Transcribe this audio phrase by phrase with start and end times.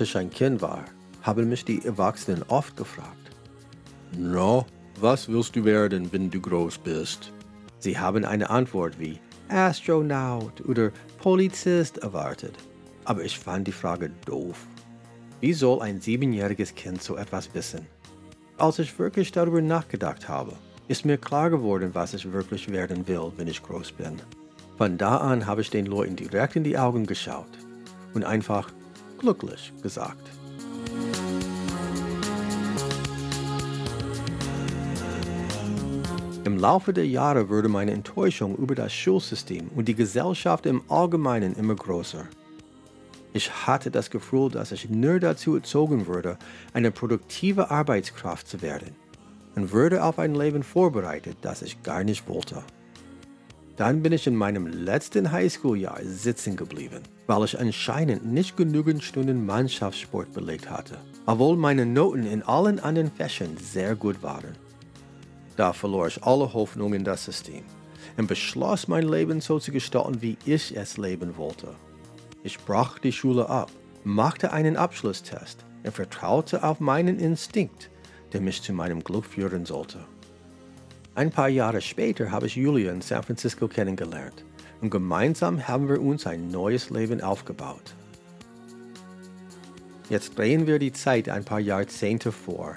[0.00, 0.86] Als ich ein Kind war,
[1.20, 3.32] haben mich die Erwachsenen oft gefragt,
[4.16, 4.64] No,
[4.98, 7.34] was willst du werden, wenn du groß bist?
[7.80, 9.18] Sie haben eine Antwort wie
[9.50, 12.54] Astronaut oder Polizist erwartet.
[13.04, 14.66] Aber ich fand die Frage doof.
[15.40, 17.86] Wie soll ein siebenjähriges Kind so etwas wissen?
[18.56, 20.54] Als ich wirklich darüber nachgedacht habe,
[20.88, 24.16] ist mir klar geworden, was ich wirklich werden will, wenn ich groß bin.
[24.78, 27.58] Von da an habe ich den Leuten direkt in die Augen geschaut
[28.14, 28.72] und einfach
[29.20, 30.30] glücklich gesagt.
[36.44, 41.54] Im Laufe der Jahre wurde meine Enttäuschung über das Schulsystem und die Gesellschaft im Allgemeinen
[41.54, 42.24] immer größer.
[43.32, 46.38] Ich hatte das Gefühl, dass ich nur dazu erzogen wurde,
[46.72, 48.96] eine produktive Arbeitskraft zu werden
[49.54, 52.64] und wurde auf ein Leben vorbereitet, das ich gar nicht wollte.
[53.80, 59.46] Dann bin ich in meinem letzten Highschool-Jahr sitzen geblieben, weil ich anscheinend nicht genügend Stunden
[59.46, 64.54] Mannschaftssport belegt hatte, obwohl meine Noten in allen anderen Fächern sehr gut waren.
[65.56, 67.64] Da verlor ich alle Hoffnung in das System
[68.18, 71.74] und beschloss, mein Leben so zu gestalten, wie ich es leben wollte.
[72.42, 73.70] Ich brach die Schule ab,
[74.04, 77.88] machte einen Abschlusstest und vertraute auf meinen Instinkt,
[78.34, 80.00] der mich zu meinem Glück führen sollte.
[81.20, 84.42] Ein paar Jahre später habe ich Julia in San Francisco kennengelernt
[84.80, 87.94] und gemeinsam haben wir uns ein neues Leben aufgebaut.
[90.08, 92.76] Jetzt drehen wir die Zeit ein paar Jahrzehnte vor,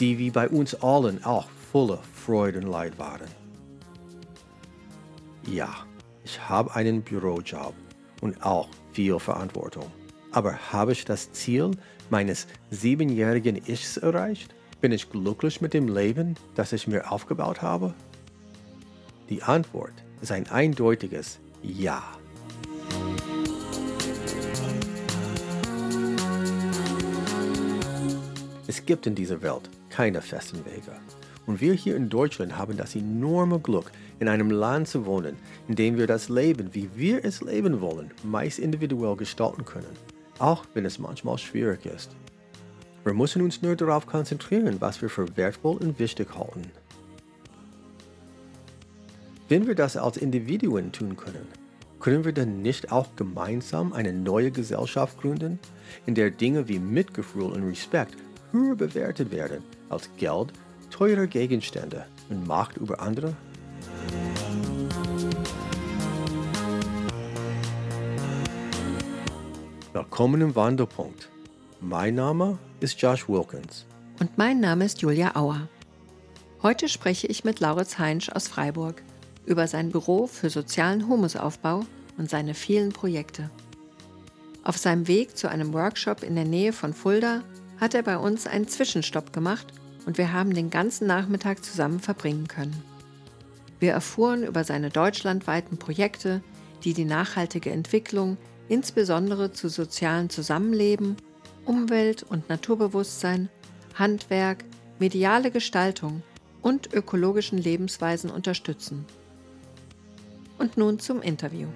[0.00, 3.30] die wie bei uns allen auch voller Freude und Leid waren.
[5.46, 5.74] Ja,
[6.24, 7.72] ich habe einen Bürojob
[8.20, 9.90] und auch viel Verantwortung.
[10.32, 11.70] Aber habe ich das Ziel
[12.10, 14.54] meines siebenjährigen Ichs erreicht?
[14.80, 17.94] Bin ich glücklich mit dem Leben, das ich mir aufgebaut habe?
[19.28, 22.04] Die Antwort ist ein eindeutiges Ja.
[28.68, 30.92] Es gibt in dieser Welt keine festen Wege.
[31.46, 35.74] Und wir hier in Deutschland haben das enorme Glück, in einem Land zu wohnen, in
[35.74, 39.96] dem wir das Leben, wie wir es leben wollen, meist individuell gestalten können,
[40.38, 42.14] auch wenn es manchmal schwierig ist.
[43.08, 46.70] Wir müssen uns nur darauf konzentrieren, was wir für wertvoll und wichtig halten.
[49.48, 51.48] Wenn wir das als Individuen tun können,
[52.00, 55.58] können wir dann nicht auch gemeinsam eine neue Gesellschaft gründen,
[56.04, 58.14] in der Dinge wie Mitgefühl und Respekt
[58.52, 60.52] höher bewertet werden als Geld,
[60.90, 63.34] teure Gegenstände und Macht über andere?
[69.94, 71.30] Willkommen im Wandelpunkt.
[71.80, 73.86] Mein Name ist Josh Wilkins.
[74.20, 75.68] Und mein Name ist Julia Auer.
[76.62, 79.02] Heute spreche ich mit Lauritz Heinsch aus Freiburg
[79.46, 81.84] über sein Büro für sozialen Humusaufbau
[82.16, 83.50] und seine vielen Projekte.
[84.64, 87.42] Auf seinem Weg zu einem Workshop in der Nähe von Fulda
[87.80, 89.66] hat er bei uns einen Zwischenstopp gemacht
[90.04, 92.82] und wir haben den ganzen Nachmittag zusammen verbringen können.
[93.80, 96.42] Wir erfuhren über seine deutschlandweiten Projekte,
[96.84, 98.36] die die nachhaltige Entwicklung
[98.68, 101.16] insbesondere zu sozialen Zusammenleben,
[101.68, 103.50] Umwelt- und Naturbewusstsein,
[103.94, 104.64] Handwerk,
[104.98, 106.22] mediale Gestaltung
[106.62, 109.04] und ökologischen Lebensweisen unterstützen.
[110.58, 111.68] Und nun zum Interview.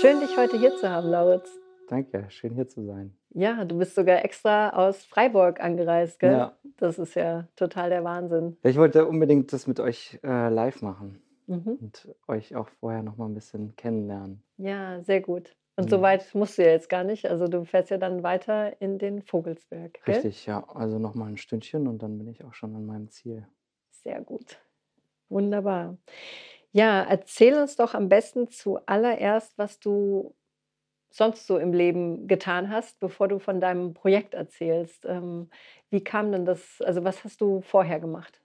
[0.00, 1.50] Schön, dich heute hier zu haben, Lauritz.
[1.90, 3.14] Danke, schön hier zu sein.
[3.34, 6.32] Ja, du bist sogar extra aus Freiburg angereist, gell?
[6.32, 6.56] Ja.
[6.78, 8.56] Das ist ja total der Wahnsinn.
[8.62, 11.78] Ich wollte unbedingt das mit euch äh, live machen mhm.
[11.80, 14.42] und euch auch vorher noch mal ein bisschen kennenlernen.
[14.58, 15.54] Ja, sehr gut.
[15.76, 15.90] Und mhm.
[15.90, 17.26] so weit musst du ja jetzt gar nicht.
[17.26, 20.00] Also du fährst ja dann weiter in den Vogelsberg.
[20.04, 20.14] Gell?
[20.14, 20.64] Richtig, ja.
[20.68, 23.46] Also noch mal ein Stündchen und dann bin ich auch schon an meinem Ziel.
[23.90, 24.58] Sehr gut.
[25.28, 25.96] Wunderbar.
[26.72, 30.34] Ja, erzähl uns doch am besten zuallererst, was du
[31.10, 35.06] sonst so im Leben getan hast, bevor du von deinem Projekt erzählst.
[35.06, 35.48] Ähm,
[35.90, 38.40] wie kam denn das, also was hast du vorher gemacht?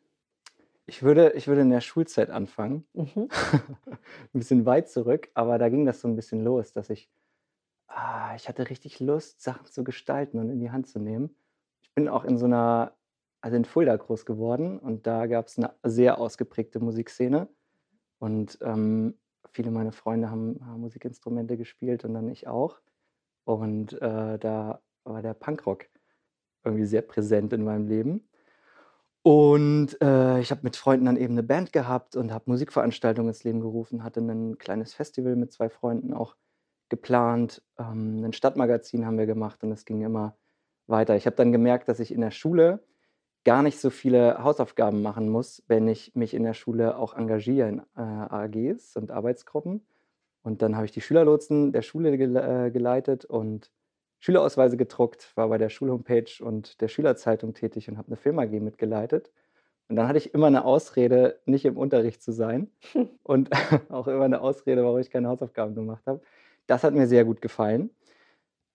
[0.90, 2.84] Ich würde, ich würde in der Schulzeit anfangen.
[2.94, 3.30] Mhm.
[3.86, 7.12] ein bisschen weit zurück, aber da ging das so ein bisschen los, dass ich,
[7.88, 11.36] ah, ich hatte richtig Lust, Sachen zu gestalten und in die Hand zu nehmen.
[11.84, 12.98] Ich bin auch in so einer,
[13.40, 17.48] also in Fulda groß geworden und da gab es eine sehr ausgeprägte Musikszene.
[18.18, 19.14] Und ähm,
[19.52, 22.82] viele meiner Freunde haben, haben, Musikinstrumente gespielt und dann ich auch.
[23.46, 25.86] Und äh, da war der Punkrock
[26.64, 28.29] irgendwie sehr präsent in meinem Leben.
[29.30, 33.44] Und äh, ich habe mit Freunden dann eben eine Band gehabt und habe Musikveranstaltungen ins
[33.44, 36.36] Leben gerufen, hatte ein kleines Festival mit zwei Freunden auch
[36.90, 37.62] geplant.
[37.78, 40.36] Ähm, ein Stadtmagazin haben wir gemacht und es ging immer
[40.88, 41.16] weiter.
[41.16, 42.84] Ich habe dann gemerkt, dass ich in der Schule
[43.44, 47.70] gar nicht so viele Hausaufgaben machen muss, wenn ich mich in der Schule auch engagiere
[47.70, 49.86] in äh, AGs und Arbeitsgruppen.
[50.42, 53.70] Und dann habe ich die Schülerlotsen der Schule äh, geleitet und
[54.20, 58.52] Schülerausweise gedruckt, war bei der Schulhomepage und der Schülerzeitung tätig und habe eine Film AG
[58.60, 59.32] mitgeleitet.
[59.88, 62.70] Und dann hatte ich immer eine Ausrede, nicht im Unterricht zu sein
[63.24, 63.50] und
[63.90, 66.22] auch immer eine Ausrede, warum ich keine Hausaufgaben gemacht habe.
[66.68, 67.90] Das hat mir sehr gut gefallen.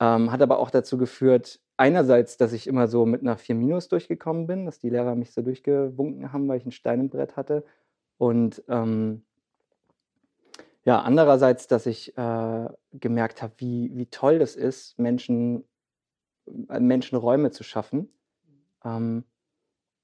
[0.01, 3.89] Ähm, hat aber auch dazu geführt, einerseits, dass ich immer so mit einer 4 Minus
[3.89, 7.37] durchgekommen bin, dass die Lehrer mich so durchgewunken haben, weil ich ein Stein im Brett
[7.37, 7.65] hatte.
[8.19, 9.23] Und ähm,
[10.85, 15.65] ja, andererseits, dass ich äh, gemerkt habe, wie, wie toll das ist, Menschen,
[16.69, 18.13] äh, Menschen Räume zu schaffen
[18.85, 19.25] ähm,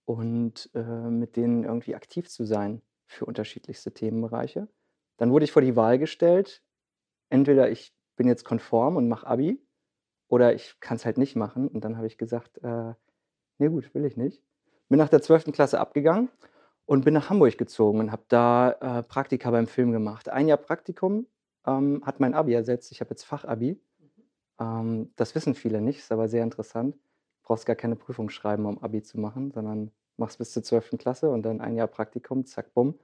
[0.07, 4.69] und äh, mit denen irgendwie aktiv zu sein für unterschiedlichste Themenbereiche.
[5.19, 6.63] Dann wurde ich vor die Wahl gestellt,
[7.29, 9.63] entweder ich bin jetzt konform und mache Abi
[10.29, 11.69] oder ich kann es halt nicht machen.
[11.69, 12.95] Und dann habe ich gesagt, äh,
[13.59, 14.43] nee gut, will ich nicht.
[14.89, 15.53] Bin nach der 12.
[15.53, 16.31] Klasse abgegangen
[16.91, 20.29] und bin nach Hamburg gezogen und habe da äh, Praktika beim Film gemacht.
[20.29, 21.29] Ein Jahr Praktikum
[21.65, 22.91] ähm, hat mein Abi ersetzt.
[22.91, 23.81] Ich habe jetzt Fachabi.
[24.59, 26.97] Ähm, das wissen viele nicht, ist aber sehr interessant.
[26.97, 30.99] Du brauchst gar keine Prüfung schreiben, um Abi zu machen, sondern machst bis zur 12.
[30.99, 32.99] Klasse und dann ein Jahr Praktikum, zack, bumm.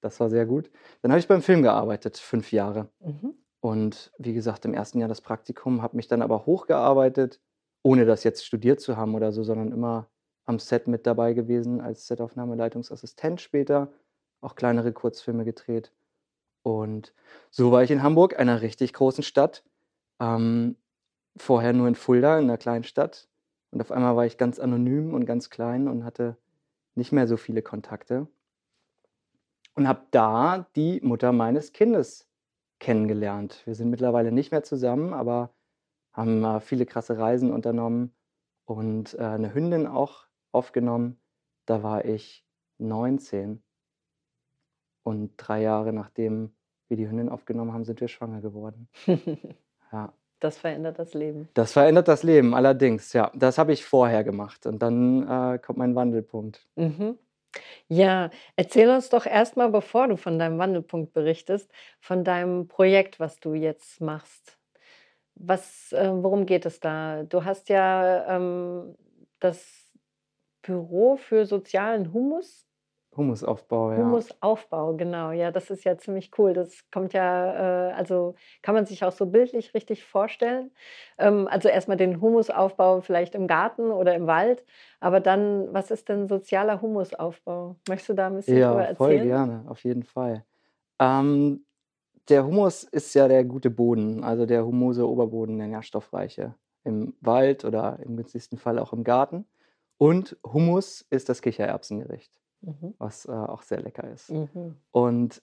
[0.00, 0.70] Das war sehr gut.
[1.02, 2.88] Dann habe ich beim Film gearbeitet, fünf Jahre.
[3.00, 3.34] Mhm.
[3.58, 7.40] Und wie gesagt, im ersten Jahr das Praktikum, habe mich dann aber hochgearbeitet,
[7.82, 10.08] ohne das jetzt studiert zu haben oder so, sondern immer
[10.44, 13.92] am Set mit dabei gewesen als Setaufnahmeleitungsassistent später,
[14.40, 15.92] auch kleinere Kurzfilme gedreht.
[16.62, 17.14] Und
[17.50, 19.64] so war ich in Hamburg, einer richtig großen Stadt.
[20.20, 20.76] Ähm,
[21.36, 23.28] vorher nur in Fulda, in einer kleinen Stadt.
[23.70, 26.36] Und auf einmal war ich ganz anonym und ganz klein und hatte
[26.94, 28.28] nicht mehr so viele Kontakte.
[29.74, 32.28] Und habe da die Mutter meines Kindes
[32.78, 33.62] kennengelernt.
[33.64, 35.52] Wir sind mittlerweile nicht mehr zusammen, aber
[36.12, 38.14] haben äh, viele krasse Reisen unternommen
[38.64, 41.18] und äh, eine Hündin auch aufgenommen.
[41.66, 42.44] Da war ich
[42.78, 43.62] 19.
[45.02, 46.54] Und drei Jahre nachdem
[46.88, 48.88] wir die Hündin aufgenommen haben, sind wir schwanger geworden.
[49.92, 50.12] ja.
[50.40, 51.48] Das verändert das Leben.
[51.54, 53.30] Das verändert das Leben, allerdings, ja.
[53.34, 54.66] Das habe ich vorher gemacht.
[54.66, 56.66] Und dann äh, kommt mein Wandelpunkt.
[56.76, 57.18] Mhm.
[57.88, 61.70] Ja, erzähl uns doch erstmal, bevor du von deinem Wandelpunkt berichtest,
[62.00, 64.58] von deinem Projekt, was du jetzt machst.
[65.36, 67.22] Was, äh, worum geht es da?
[67.24, 68.96] Du hast ja ähm,
[69.40, 69.83] das
[70.64, 72.66] Büro für sozialen Humus.
[73.16, 74.10] Humusaufbau, ja.
[74.10, 75.30] Humusaufbau, genau.
[75.30, 76.52] Ja, das ist ja ziemlich cool.
[76.52, 80.72] Das kommt ja, äh, also kann man sich auch so bildlich richtig vorstellen.
[81.18, 84.64] Ähm, also erstmal den Humusaufbau vielleicht im Garten oder im Wald,
[84.98, 87.76] aber dann, was ist denn sozialer Humusaufbau?
[87.86, 88.96] Möchtest du da ein bisschen ja, drüber erzählen?
[88.96, 90.44] voll gerne, auf jeden Fall.
[91.00, 91.66] Ähm,
[92.28, 97.64] der Humus ist ja der gute Boden, also der humose Oberboden, der nährstoffreiche im Wald
[97.64, 99.46] oder im günstigsten Fall auch im Garten.
[99.98, 102.94] Und Hummus ist das Kichererbsengericht, mhm.
[102.98, 104.30] was äh, auch sehr lecker ist.
[104.30, 104.76] Mhm.
[104.90, 105.42] Und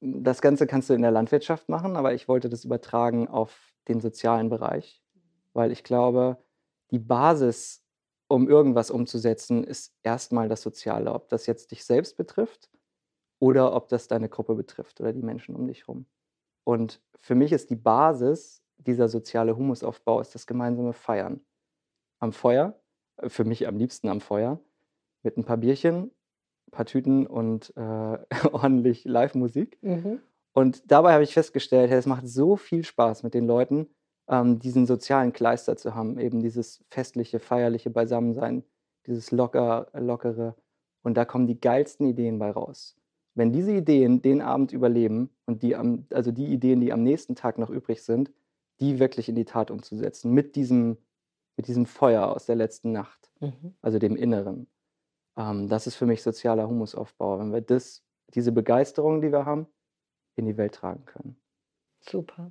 [0.00, 4.00] das Ganze kannst du in der Landwirtschaft machen, aber ich wollte das übertragen auf den
[4.00, 5.02] sozialen Bereich,
[5.52, 6.38] weil ich glaube,
[6.90, 7.84] die Basis,
[8.28, 11.12] um irgendwas umzusetzen, ist erstmal das Soziale.
[11.12, 12.70] Ob das jetzt dich selbst betrifft
[13.38, 16.06] oder ob das deine Gruppe betrifft oder die Menschen um dich herum.
[16.64, 21.40] Und für mich ist die Basis dieser soziale Humusaufbau ist das gemeinsame Feiern.
[22.18, 22.78] Am Feuer
[23.26, 24.60] für mich am liebsten am Feuer,
[25.22, 26.10] mit ein paar Bierchen,
[26.68, 27.80] ein paar Tüten und äh,
[28.52, 29.78] ordentlich Live-Musik.
[29.82, 30.20] Mhm.
[30.52, 33.88] Und dabei habe ich festgestellt, hey, es macht so viel Spaß mit den Leuten,
[34.28, 38.64] ähm, diesen sozialen Kleister zu haben, eben dieses festliche, feierliche Beisammensein,
[39.06, 40.56] dieses locker, lockere.
[41.02, 42.96] Und da kommen die geilsten Ideen bei raus.
[43.34, 47.34] Wenn diese Ideen den Abend überleben und die am, also die Ideen, die am nächsten
[47.34, 48.32] Tag noch übrig sind,
[48.80, 50.96] die wirklich in die Tat umzusetzen, mit diesem
[51.56, 53.74] mit diesem Feuer aus der letzten Nacht, mhm.
[53.82, 54.68] also dem Inneren.
[55.36, 59.66] Ähm, das ist für mich sozialer Humusaufbau, wenn wir das, diese Begeisterung, die wir haben,
[60.36, 61.36] in die Welt tragen können.
[62.00, 62.50] Super.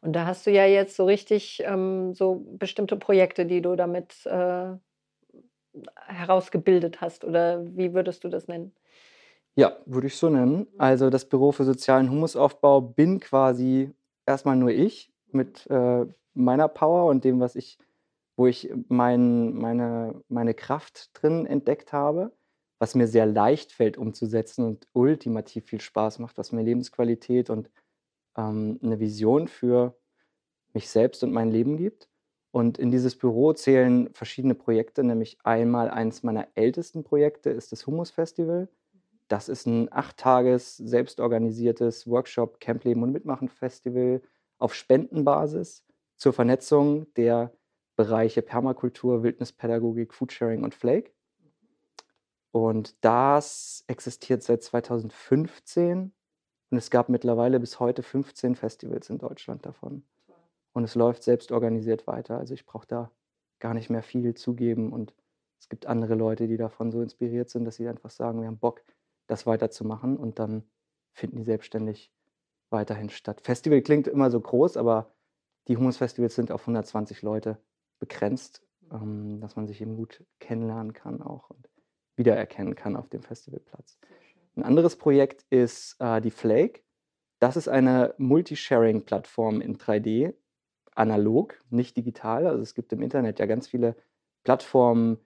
[0.00, 4.26] Und da hast du ja jetzt so richtig ähm, so bestimmte Projekte, die du damit
[4.26, 4.74] äh,
[6.06, 7.24] herausgebildet hast.
[7.24, 8.74] Oder wie würdest du das nennen?
[9.56, 10.66] Ja, würde ich so nennen.
[10.78, 13.90] Also das Büro für sozialen Humusaufbau bin quasi
[14.26, 17.78] erstmal nur ich mit äh, meiner Power und dem, was ich
[18.36, 22.32] wo ich mein, meine, meine Kraft drin entdeckt habe,
[22.78, 27.70] was mir sehr leicht fällt umzusetzen und ultimativ viel Spaß macht, was mir Lebensqualität und
[28.36, 29.96] ähm, eine Vision für
[30.72, 32.08] mich selbst und mein Leben gibt.
[32.50, 37.86] Und in dieses Büro zählen verschiedene Projekte, nämlich einmal eines meiner ältesten Projekte ist das
[37.86, 38.68] Humus Festival.
[39.28, 44.20] Das ist ein acht Tages selbstorganisiertes Workshop, Campleben und Mitmachen Festival
[44.58, 45.84] auf Spendenbasis
[46.16, 47.52] zur Vernetzung der
[47.96, 51.12] Bereiche Permakultur, Wildnispädagogik, Foodsharing und Flake.
[52.50, 56.12] Und das existiert seit 2015
[56.70, 60.04] und es gab mittlerweile bis heute 15 Festivals in Deutschland davon.
[60.72, 62.38] Und es läuft selbst organisiert weiter.
[62.38, 63.10] Also ich brauche da
[63.60, 64.92] gar nicht mehr viel zugeben.
[64.92, 65.14] Und
[65.60, 68.58] es gibt andere Leute, die davon so inspiriert sind, dass sie einfach sagen, wir haben
[68.58, 68.82] Bock,
[69.28, 70.16] das weiterzumachen.
[70.16, 70.64] Und dann
[71.12, 72.10] finden die selbstständig
[72.70, 73.40] weiterhin statt.
[73.42, 75.14] Festival klingt immer so groß, aber
[75.68, 77.58] die Humus-Festivals sind auf 120 Leute
[77.98, 81.68] begrenzt, ähm, dass man sich eben gut kennenlernen kann auch und
[82.16, 83.98] wiedererkennen kann auf dem Festivalplatz.
[84.56, 86.82] Ein anderes Projekt ist äh, die Flake.
[87.40, 90.34] Das ist eine Multisharing-Plattform in 3D,
[90.94, 92.46] analog, nicht digital.
[92.46, 93.96] Also es gibt im Internet ja ganz viele
[94.44, 95.18] Plattformen,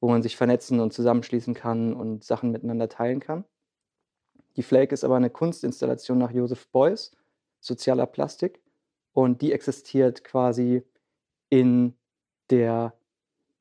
[0.00, 3.44] wo man sich vernetzen und zusammenschließen kann und Sachen miteinander teilen kann.
[4.56, 7.16] Die Flake ist aber eine Kunstinstallation nach Joseph Beuys,
[7.60, 8.60] sozialer Plastik,
[9.12, 10.82] und die existiert quasi
[11.50, 11.96] in
[12.50, 12.94] der,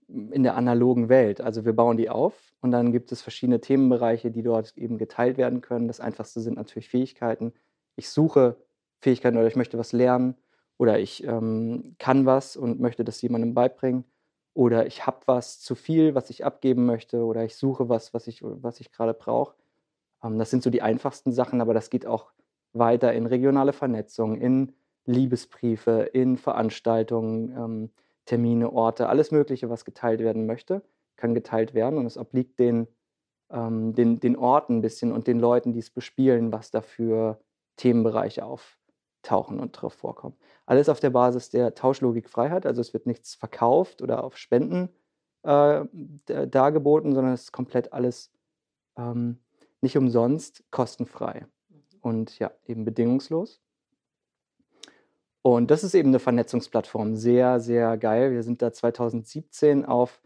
[0.07, 1.41] in der analogen Welt.
[1.41, 5.37] Also wir bauen die auf und dann gibt es verschiedene Themenbereiche, die dort eben geteilt
[5.37, 5.87] werden können.
[5.87, 7.53] Das einfachste sind natürlich Fähigkeiten.
[7.95, 8.57] Ich suche
[8.99, 10.35] Fähigkeiten oder ich möchte was lernen
[10.77, 14.05] oder ich ähm, kann was und möchte das jemandem beibringen
[14.53, 18.27] oder ich habe was zu viel, was ich abgeben möchte oder ich suche was, was
[18.27, 19.55] ich, was ich gerade brauche.
[20.23, 22.31] Ähm, das sind so die einfachsten Sachen, aber das geht auch
[22.73, 24.73] weiter in regionale Vernetzung, in
[25.05, 27.89] Liebesbriefe, in Veranstaltungen, ähm,
[28.31, 30.83] Termine, Orte, alles Mögliche, was geteilt werden möchte,
[31.17, 32.87] kann geteilt werden und es obliegt den,
[33.49, 37.41] ähm, den, den Orten ein bisschen und den Leuten, die es bespielen, was dafür
[37.75, 40.37] Themenbereiche auftauchen und drauf vorkommen.
[40.65, 44.87] Alles auf der Basis der Tauschlogik Freiheit, also es wird nichts verkauft oder auf Spenden
[45.43, 45.83] äh,
[46.25, 48.31] dargeboten, sondern es ist komplett alles
[48.97, 49.39] ähm,
[49.81, 51.83] nicht umsonst, kostenfrei mhm.
[51.99, 53.61] und ja, eben bedingungslos.
[55.43, 57.15] Und das ist eben eine Vernetzungsplattform.
[57.15, 58.31] Sehr, sehr geil.
[58.31, 60.21] Wir sind da 2017 auf,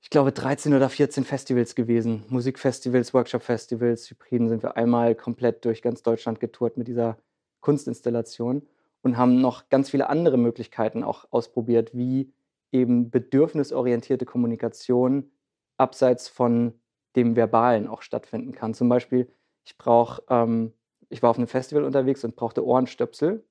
[0.00, 2.24] ich glaube, 13 oder 14 Festivals gewesen.
[2.28, 7.16] Musikfestivals, Workshop-Festivals, Hybriden sind wir einmal komplett durch ganz Deutschland getourt mit dieser
[7.60, 8.66] Kunstinstallation
[9.02, 12.32] und haben noch ganz viele andere Möglichkeiten auch ausprobiert, wie
[12.72, 15.30] eben bedürfnisorientierte Kommunikation
[15.76, 16.74] abseits von
[17.14, 18.74] dem Verbalen auch stattfinden kann.
[18.74, 19.30] Zum Beispiel,
[19.64, 20.72] ich brauche, ähm,
[21.08, 23.44] ich war auf einem Festival unterwegs und brauchte Ohrenstöpsel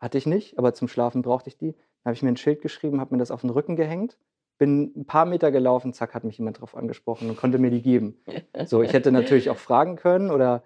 [0.00, 1.72] hatte ich nicht, aber zum Schlafen brauchte ich die.
[1.72, 4.16] Dann habe ich mir ein Schild geschrieben, habe mir das auf den Rücken gehängt,
[4.58, 7.82] bin ein paar Meter gelaufen, zack, hat mich jemand darauf angesprochen und konnte mir die
[7.82, 8.16] geben.
[8.64, 10.62] So, ich hätte natürlich auch fragen können oder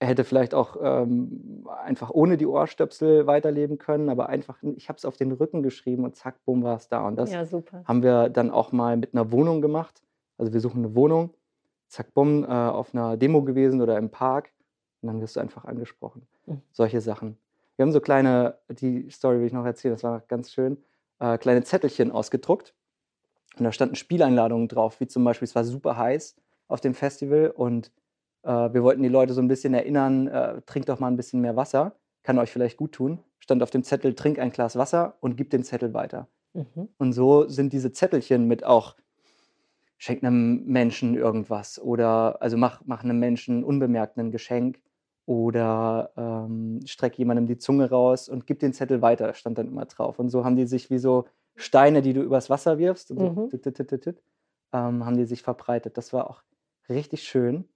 [0.00, 4.98] er hätte vielleicht auch ähm, einfach ohne die Ohrstöpsel weiterleben können, aber einfach, ich habe
[4.98, 7.06] es auf den Rücken geschrieben und zack, bumm, war es da.
[7.06, 7.44] Und das ja,
[7.84, 10.02] haben wir dann auch mal mit einer Wohnung gemacht.
[10.36, 11.30] Also wir suchen eine Wohnung,
[11.88, 14.50] zack, bumm, äh, auf einer Demo gewesen oder im Park
[15.00, 16.26] und dann wirst du einfach angesprochen.
[16.46, 16.60] Mhm.
[16.72, 17.36] Solche Sachen.
[17.76, 20.78] Wir haben so kleine, die Story will ich noch erzählen, das war ganz schön,
[21.18, 22.74] äh, kleine Zettelchen ausgedruckt.
[23.56, 26.36] Und da standen Spieleinladungen drauf, wie zum Beispiel, es war super heiß
[26.68, 27.92] auf dem Festival und
[28.42, 31.40] äh, wir wollten die Leute so ein bisschen erinnern, äh, trinkt doch mal ein bisschen
[31.40, 33.20] mehr Wasser, kann euch vielleicht gut tun.
[33.38, 36.28] Stand auf dem Zettel, trink ein Glas Wasser und gib den Zettel weiter.
[36.54, 36.88] Mhm.
[36.98, 38.96] Und so sind diese Zettelchen mit auch,
[39.98, 44.80] schenk einem Menschen irgendwas oder also mach, mach einem Menschen unbemerkt ein Geschenk
[45.26, 49.86] oder ähm, streck jemandem die Zunge raus und gib den Zettel weiter, stand dann immer
[49.86, 50.18] drauf.
[50.18, 51.26] Und so haben die sich wie so
[51.56, 53.50] Steine, die du übers Wasser wirfst, und so, mhm.
[53.50, 54.22] tit, tit, tit,
[54.72, 55.96] ähm, haben die sich verbreitet.
[55.96, 56.42] Das war auch
[56.88, 57.68] richtig schön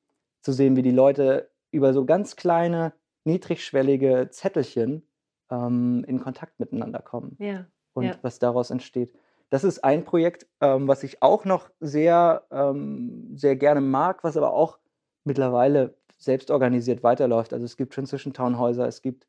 [0.42, 2.92] zu sehen, wie die Leute über so ganz kleine,
[3.24, 5.06] niedrigschwellige Zettelchen
[5.50, 7.66] ähm, in Kontakt miteinander kommen ja.
[7.94, 8.14] und ja.
[8.22, 9.12] was daraus entsteht.
[9.50, 14.36] Das ist ein Projekt, ähm, was ich auch noch sehr, ähm, sehr gerne mag, was
[14.36, 14.78] aber auch
[15.24, 17.52] mittlerweile selbst organisiert weiterläuft.
[17.52, 19.26] Also es gibt Transition Townhäuser, es gibt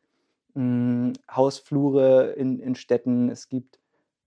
[0.55, 3.79] mh, hm, Hausflure in, in Städten, es gibt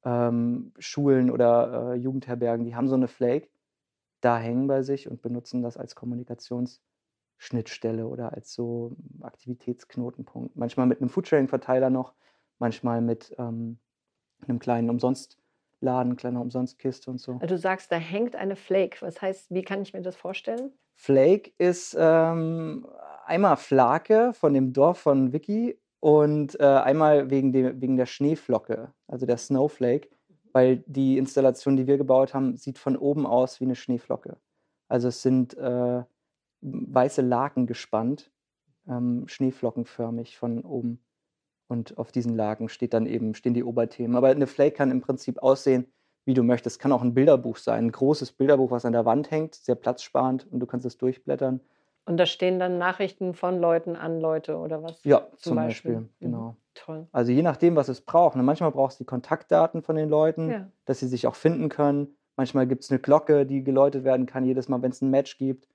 [0.04, 3.48] ähm, Schulen oder äh, Jugendherbergen, die haben so eine Flake
[4.22, 10.56] da hängen bei sich und benutzen das als Kommunikationsschnittstelle oder als so Aktivitätsknotenpunkt.
[10.56, 12.14] Manchmal mit einem Foodsharing-Verteiler noch,
[12.58, 13.78] manchmal mit ähm,
[14.46, 14.90] einem kleinen
[15.82, 17.32] Umsonstladen, kleiner Umsonstkiste und so.
[17.34, 18.98] Also du sagst, da hängt eine Flake.
[19.00, 20.72] Was heißt, wie kann ich mir das vorstellen?
[20.94, 22.86] Flake ist ähm,
[23.26, 28.92] einmal Flake von dem Dorf von Vicky und äh, einmal wegen, dem, wegen der Schneeflocke,
[29.08, 30.08] also der Snowflake,
[30.52, 34.36] weil die Installation, die wir gebaut haben, sieht von oben aus wie eine Schneeflocke.
[34.88, 36.02] Also es sind äh,
[36.60, 38.30] weiße Laken gespannt,
[38.86, 41.02] ähm, schneeflockenförmig von oben.
[41.72, 44.14] Und auf diesen Laken steht dann eben, stehen die Oberthemen.
[44.14, 45.86] Aber eine Flake kann im Prinzip aussehen
[46.26, 46.78] wie du möchtest.
[46.78, 50.46] Kann auch ein Bilderbuch sein, ein großes Bilderbuch, was an der Wand hängt, sehr platzsparend
[50.52, 51.60] und du kannst es durchblättern.
[52.04, 55.02] Und da stehen dann Nachrichten von Leuten an Leute oder was?
[55.02, 55.94] Ja, zum, zum Beispiel.
[55.94, 56.10] Beispiel.
[56.10, 56.10] Mhm.
[56.20, 56.56] Genau.
[56.74, 57.08] Toll.
[57.10, 58.34] Also je nachdem, was es braucht.
[58.34, 60.68] Und ne, manchmal brauchst du die Kontaktdaten von den Leuten, ja.
[60.84, 62.16] dass sie sich auch finden können.
[62.36, 65.38] Manchmal gibt es eine Glocke, die geläutet werden kann, jedes Mal, wenn es ein Match
[65.38, 65.68] gibt.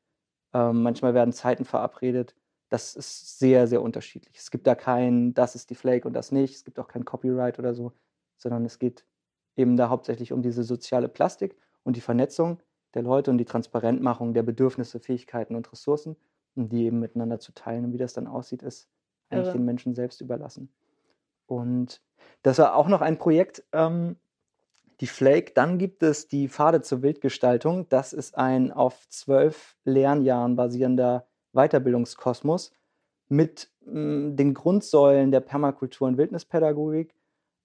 [0.53, 2.35] Ähm, manchmal werden Zeiten verabredet.
[2.69, 4.37] Das ist sehr, sehr unterschiedlich.
[4.37, 6.55] Es gibt da kein, das ist die Flake und das nicht.
[6.55, 7.93] Es gibt auch kein Copyright oder so,
[8.37, 9.05] sondern es geht
[9.55, 12.59] eben da hauptsächlich um diese soziale Plastik und die Vernetzung
[12.93, 16.15] der Leute und die Transparentmachung der Bedürfnisse, Fähigkeiten und Ressourcen,
[16.55, 17.85] um die eben miteinander zu teilen.
[17.85, 18.89] Und wie das dann aussieht, ist
[19.29, 19.57] eigentlich Irre.
[19.57, 20.69] den Menschen selbst überlassen.
[21.45, 22.01] Und
[22.43, 24.17] das war auch noch ein Projekt, ähm,
[24.99, 25.53] die Flake.
[25.53, 27.87] Dann gibt es die Pfade zur Wildgestaltung.
[27.89, 32.71] Das ist ein auf zwölf Lernjahren basierender Weiterbildungskosmos
[33.29, 37.13] mit mh, den Grundsäulen der Permakultur und Wildnispädagogik.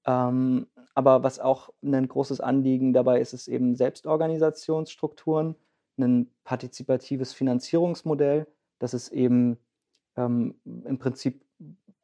[0.06, 5.56] Ähm, aber was auch ein großes Anliegen dabei ist, ist eben Selbstorganisationsstrukturen,
[5.98, 8.46] ein partizipatives Finanzierungsmodell,
[8.78, 9.58] dass es eben
[10.16, 11.44] ähm, im Prinzip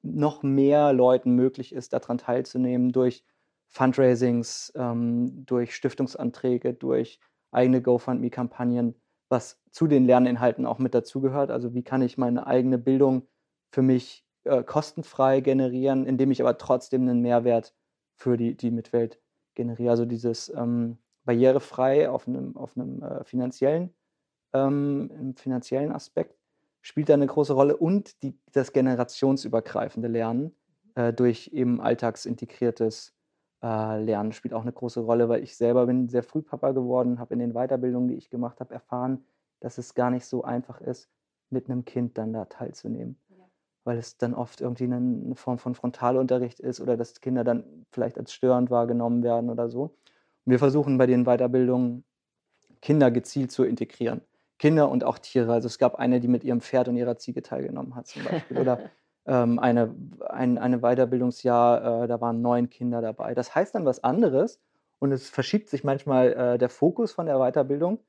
[0.03, 3.25] noch mehr Leuten möglich ist, daran teilzunehmen durch
[3.67, 7.21] Fundraisings, ähm, durch Stiftungsanträge, durch
[7.51, 8.95] eigene GoFundMe-Kampagnen,
[9.29, 11.51] was zu den Lerninhalten auch mit dazugehört.
[11.51, 13.27] Also wie kann ich meine eigene Bildung
[13.71, 17.75] für mich äh, kostenfrei generieren, indem ich aber trotzdem einen Mehrwert
[18.17, 19.21] für die, die Mitwelt
[19.55, 19.91] generiere.
[19.91, 23.95] Also dieses ähm, barrierefrei auf einem, auf einem äh, finanziellen,
[24.55, 26.39] ähm, finanziellen Aspekt
[26.81, 30.57] spielt da eine große Rolle und die, das generationsübergreifende Lernen
[30.95, 33.15] äh, durch eben alltagsintegriertes
[33.63, 37.19] äh, Lernen spielt auch eine große Rolle, weil ich selber bin sehr früh Papa geworden,
[37.19, 39.25] habe in den Weiterbildungen, die ich gemacht habe, erfahren,
[39.61, 41.09] dass es gar nicht so einfach ist,
[41.51, 43.19] mit einem Kind dann da teilzunehmen.
[43.85, 47.87] Weil es dann oft irgendwie eine, eine Form von Frontalunterricht ist oder dass Kinder dann
[47.91, 49.83] vielleicht als störend wahrgenommen werden oder so.
[50.45, 52.05] Und wir versuchen bei den Weiterbildungen
[52.81, 54.21] Kinder gezielt zu integrieren.
[54.59, 55.53] Kinder und auch Tiere.
[55.53, 58.59] Also es gab eine, die mit ihrem Pferd und ihrer Ziege teilgenommen hat zum Beispiel.
[58.59, 58.79] Oder
[59.29, 59.95] ähm, eine,
[60.29, 63.35] ein eine Weiterbildungsjahr, äh, da waren neun Kinder dabei.
[63.35, 64.59] Das heißt dann was anderes
[64.99, 68.01] und es verschiebt sich manchmal äh, der Fokus von der Weiterbildung.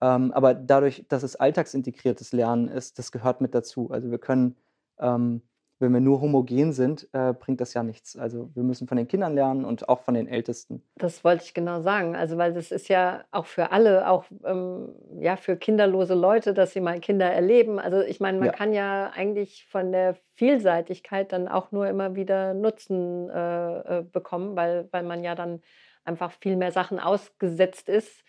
[0.00, 3.90] Ähm, aber dadurch, dass es alltagsintegriertes Lernen ist, das gehört mit dazu.
[3.90, 4.56] Also wir können,
[5.00, 5.42] ähm,
[5.80, 8.16] wenn wir nur homogen sind, äh, bringt das ja nichts.
[8.16, 10.82] Also wir müssen von den Kindern lernen und auch von den Ältesten.
[10.96, 12.16] Das wollte ich genau sagen.
[12.16, 16.72] Also, weil das ist ja auch für alle, auch ähm, ja, für kinderlose Leute, dass
[16.72, 17.78] sie mal Kinder erleben.
[17.78, 18.52] Also, ich meine, man Ja.
[18.52, 24.56] kann ja eigentlich von der Vielseitigkeit dann auch nur immer wieder Nutzen äh, äh, bekommen,
[24.56, 25.60] weil, weil man ja dann
[26.04, 28.24] einfach viel mehr Sachen ausgesetzt ist,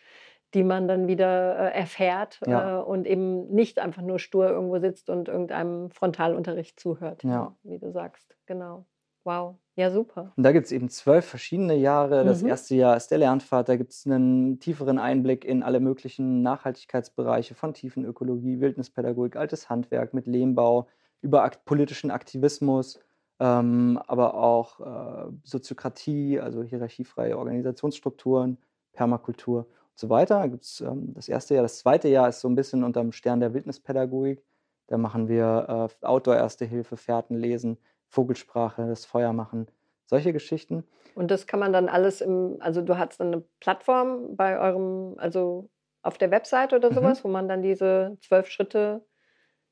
[0.54, 2.80] die man dann wieder äh, erfährt Ja.
[2.80, 7.56] äh, und eben nicht einfach nur stur irgendwo sitzt und irgendeinem Frontalunterricht zuhört, Ja.
[7.64, 8.36] wie du sagst.
[8.46, 8.86] Genau.
[9.26, 9.58] Wow.
[9.76, 10.32] Ja, super.
[10.36, 12.24] Und da gibt es eben zwölf verschiedene Jahre.
[12.26, 12.50] Das Mhm.
[12.50, 13.70] erste Jahr ist der Lernpfad.
[13.70, 20.14] Da gibt es einen tieferen Einblick in alle möglichen Nachhaltigkeitsbereiche von Tiefenökologie, Wildnispädagogik, altes Handwerk
[20.14, 20.88] mit Lehmbau,
[21.22, 23.00] über akt politischen Aktivismus,
[23.42, 28.58] ähm, aber auch äh, Soziokratie, also hierarchiefreie Organisationsstrukturen,
[28.94, 29.68] Permakultur
[30.00, 30.40] so weiter.
[30.40, 31.64] Da gibt es ähm, das erste Jahr.
[31.64, 34.44] Das zweite Jahr ist so ein bisschen unterm Stern der Wildnispädagogik.
[34.88, 39.68] Da machen wir äh, Outdoor-Erste Hilfe, Fährten lesen, Vogelsprache, das Feuer machen,
[40.06, 40.84] solche Geschichten.
[41.16, 45.16] Und das kann man dann alles im, also du hast dann eine Plattform bei eurem,
[45.18, 45.70] also
[46.02, 46.96] auf der Website oder Mhm.
[46.96, 49.06] sowas, wo man dann diese zwölf Schritte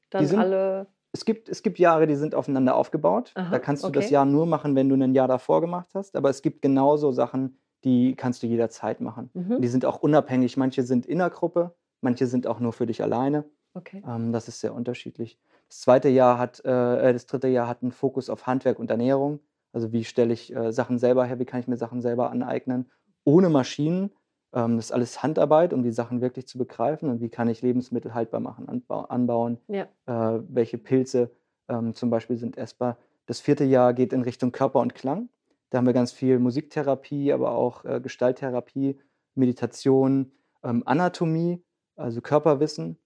[0.09, 0.87] dann sind- alle.
[1.13, 3.31] Es gibt, es gibt Jahre, die sind aufeinander aufgebaut.
[3.33, 4.13] Aha, da kannst du das okay.
[4.13, 6.15] Jahr nur machen, wenn du ein Jahr davor gemacht hast.
[6.15, 9.29] Aber es gibt genauso Sachen, die kannst du jederzeit machen.
[9.33, 9.61] Mhm.
[9.61, 10.57] Die sind auch unabhängig.
[10.57, 13.45] Manche sind in der Gruppe, manche sind auch nur für dich alleine.
[13.73, 14.03] Okay.
[14.05, 15.39] Ähm, das ist sehr unterschiedlich.
[15.69, 18.91] Das zweite Jahr hat, äh, äh, das dritte Jahr hat einen Fokus auf Handwerk und
[18.91, 19.39] Ernährung.
[19.71, 22.91] Also wie stelle ich äh, Sachen selber her, wie kann ich mir Sachen selber aneignen,
[23.23, 24.11] ohne Maschinen.
[24.53, 27.09] Ähm, das ist alles Handarbeit, um die Sachen wirklich zu begreifen.
[27.09, 29.87] Und wie kann ich Lebensmittel haltbar machen, anbau anbauen, Ja.
[30.07, 31.31] äh, welche Pilze
[31.69, 32.97] ähm, zum Beispiel sind essbar.
[33.27, 35.29] Das vierte Jahr geht in Richtung Körper und Klang.
[35.69, 38.99] Da haben wir ganz viel Musiktherapie, aber auch äh, Gestalttherapie,
[39.35, 40.31] Meditation,
[40.63, 41.63] ähm, Anatomie,
[41.95, 42.97] also Körperwissen,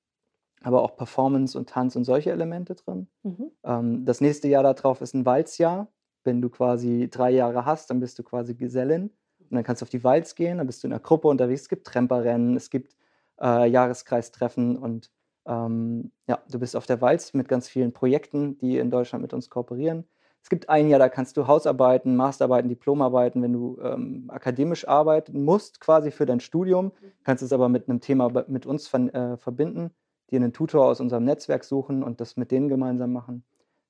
[0.62, 3.08] aber auch Performance und Tanz und solche Elemente drin.
[3.24, 3.52] Mhm.
[3.64, 5.92] Ähm, das nächste Jahr darauf ist ein Walzjahr.
[6.24, 9.12] Wenn du quasi drei Jahre hast, dann bist du quasi Gesellin.
[9.40, 11.64] Und dann kannst du auf die Walz gehen, dann bist du in der Gruppe unterwegs.
[11.64, 12.96] Es gibt Tremperrennen, es gibt
[13.42, 15.12] äh, Jahreskreistreffen und
[15.46, 19.34] ähm, ja, du bist auf der Walz mit ganz vielen Projekten, die in Deutschland mit
[19.34, 20.06] uns kooperieren.
[20.44, 25.44] Es gibt ein Jahr, da kannst du Hausarbeiten, Masterarbeiten, Diplomarbeiten, wenn du ähm, akademisch arbeiten
[25.44, 26.92] musst, quasi für dein Studium,
[27.24, 29.92] kannst es aber mit einem Thema mit uns ver äh, verbinden,
[30.32, 33.44] dir einen Tutor aus unserem Netzwerk suchen und das mit denen gemeinsam machen.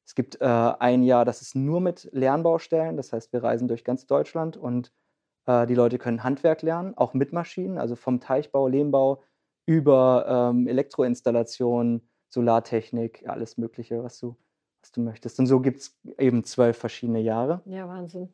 [0.05, 3.83] Es gibt äh, ein Jahr, das ist nur mit Lernbaustellen, das heißt, wir reisen durch
[3.83, 4.91] ganz Deutschland und
[5.45, 9.23] äh, die Leute können Handwerk lernen, auch mit Maschinen, also vom Teichbau, Lehmbau
[9.65, 14.35] über ähm, Elektroinstallation, Solartechnik, alles Mögliche, was du,
[14.81, 15.39] was du möchtest.
[15.39, 18.29] Und so gibt es eben zwölf verschiedene Jahre, Ja, Wahnsinn.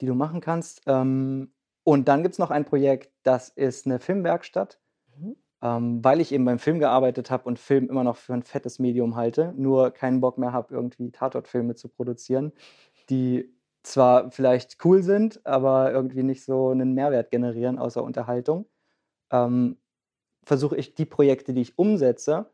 [0.00, 0.82] die du machen kannst.
[0.86, 1.52] Ähm,
[1.84, 4.80] Und dann gibt es noch ein Projekt, das ist eine Filmwerkstatt,
[5.16, 5.36] mhm.
[5.62, 8.78] ähm, weil ich eben beim Film gearbeitet habe und Film immer noch für ein fettes
[8.80, 12.52] Medium halte, nur keinen Bock mehr habe, irgendwie Tatortfilme zu produzieren,
[13.08, 18.66] die zwar vielleicht cool sind, aber irgendwie nicht so einen Mehrwert generieren außer Unterhaltung.
[19.30, 19.78] Ähm,
[20.44, 22.50] versuche ich die Projekte, die ich umsetze,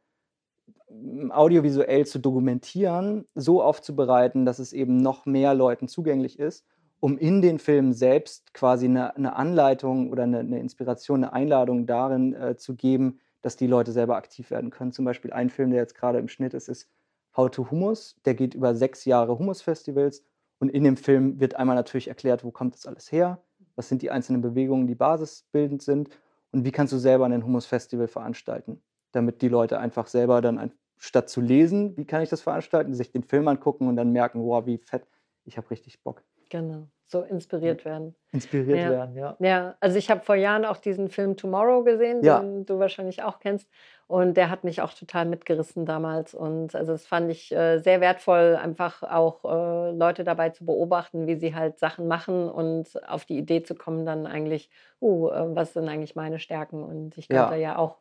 [1.30, 6.64] audiovisuell zu dokumentieren, so aufzubereiten, dass es eben noch mehr Leuten zugänglich ist,
[7.00, 11.86] um in den Filmen selbst quasi eine, eine Anleitung oder eine, eine, Inspiration, eine Einladung
[11.86, 14.92] darin äh, zu geben, dass die Leute selber aktiv werden können.
[14.92, 16.88] Zum Beispiel ein Film, der jetzt gerade im Schnitt ist, ist
[17.36, 18.16] How to Hummus.
[18.24, 20.24] Der geht über sechs Jahre Hummus-Festivals
[20.60, 23.42] und in dem Film wird einmal natürlich erklärt, wo kommt das alles her,
[23.74, 26.10] was sind die einzelnen Bewegungen, die basisbildend sind
[26.52, 30.58] und wie kannst du selber ein Hummus-Festival veranstalten, damit die Leute einfach selber dann
[31.02, 34.40] statt zu lesen, wie kann ich das veranstalten, sich den Film angucken und dann merken,
[34.44, 35.04] wow, wie fett,
[35.44, 36.22] ich habe richtig Bock.
[36.48, 38.14] Genau, so inspiriert werden.
[38.30, 38.90] Inspiriert ja.
[38.90, 39.36] werden, ja.
[39.40, 42.38] Ja, also ich habe vor Jahren auch diesen Film Tomorrow gesehen, ja.
[42.38, 43.68] den du wahrscheinlich auch kennst.
[44.06, 46.34] Und der hat mich auch total mitgerissen damals.
[46.34, 51.26] Und also das fand ich äh, sehr wertvoll, einfach auch äh, Leute dabei zu beobachten,
[51.26, 55.56] wie sie halt Sachen machen und auf die Idee zu kommen, dann eigentlich, uh, äh,
[55.56, 56.84] was sind eigentlich meine Stärken?
[56.84, 57.98] Und ich könnte ja, ja auch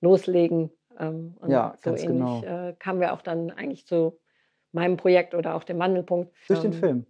[0.00, 2.68] loslegen ähm, und ja, so ganz ähnlich genau.
[2.68, 4.18] äh, kamen wir auch dann eigentlich zu
[4.72, 6.32] meinem Projekt oder auch dem Wandelpunkt.
[6.48, 7.06] Durch den ähm, Film.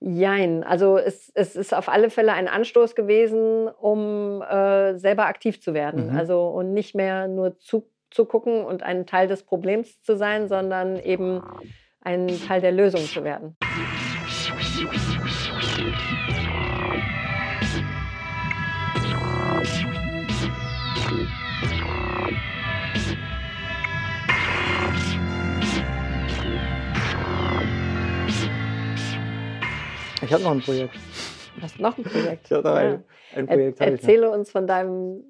[0.00, 5.60] Jein, also es, es ist auf alle Fälle ein Anstoß gewesen, um äh, selber aktiv
[5.60, 6.10] zu werden.
[6.10, 6.16] Mhm.
[6.16, 10.48] Also und nicht mehr nur zu, zu gucken und ein Teil des Problems zu sein,
[10.48, 11.42] sondern eben
[12.00, 13.56] ein Teil der Lösung zu werden.
[30.28, 30.94] Ich habe noch ein Projekt.
[31.56, 32.44] Du hast noch ein Projekt.
[32.44, 33.80] Ich habe noch ein, ein Projekt.
[33.80, 35.24] Er, erzähle uns von deinem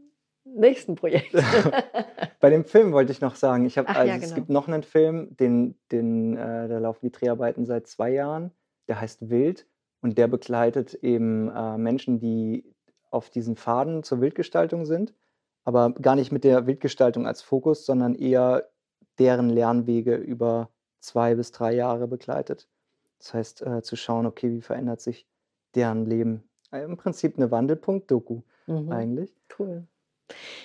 [0.44, 1.32] nächsten Projekt.
[2.40, 4.34] Bei dem Film wollte ich noch sagen, ich habe also ja, es genau.
[4.34, 8.50] gibt noch einen Film, den, den äh, da laufen die Dreharbeiten seit zwei Jahren.
[8.88, 9.68] Der heißt Wild
[10.00, 12.74] und der begleitet eben äh, Menschen, die
[13.12, 15.14] auf diesen Faden zur Wildgestaltung sind,
[15.62, 18.68] aber gar nicht mit der Wildgestaltung als Fokus, sondern eher
[19.20, 22.68] deren Lernwege über zwei bis drei Jahre begleitet.
[23.18, 25.26] Das heißt, äh, zu schauen, okay, wie verändert sich
[25.74, 26.44] deren Leben?
[26.72, 28.92] Äh, Im Prinzip eine Wandelpunkt-Doku Mhm.
[28.92, 29.34] eigentlich.
[29.58, 29.86] Cool.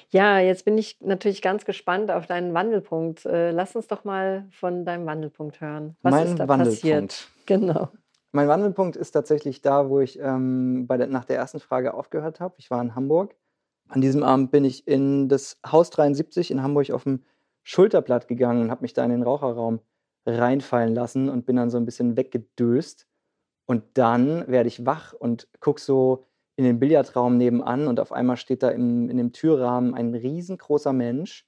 [0.09, 3.25] Ja, jetzt bin ich natürlich ganz gespannt auf deinen Wandelpunkt.
[3.25, 5.95] Äh, lass uns doch mal von deinem Wandelpunkt hören.
[6.01, 6.81] Was mein ist da Wandelpunkt.
[6.81, 7.27] passiert?
[7.45, 7.89] Genau.
[8.33, 12.39] Mein Wandelpunkt ist tatsächlich da, wo ich ähm, bei der, nach der ersten Frage aufgehört
[12.41, 12.55] habe.
[12.57, 13.35] Ich war in Hamburg.
[13.87, 17.23] An diesem Abend bin ich in das Haus 73 in Hamburg auf dem
[17.63, 19.79] Schulterblatt gegangen und habe mich da in den Raucherraum
[20.25, 23.07] reinfallen lassen und bin dann so ein bisschen weggedöst.
[23.65, 28.38] Und dann werde ich wach und gucke so in den Billardraum nebenan und auf einmal
[28.38, 31.47] steht da im, in dem Türrahmen ein riesengroßer Mensch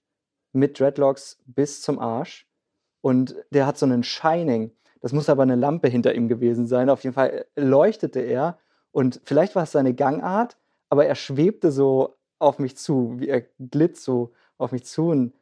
[0.51, 2.47] mit Dreadlocks bis zum Arsch.
[3.01, 4.71] Und der hat so einen Shining.
[5.01, 6.89] Das muss aber eine Lampe hinter ihm gewesen sein.
[6.89, 8.57] Auf jeden Fall leuchtete er.
[8.91, 10.57] Und vielleicht war es seine Gangart,
[10.89, 15.33] aber er schwebte so auf mich zu, wie er glitt so auf mich zu und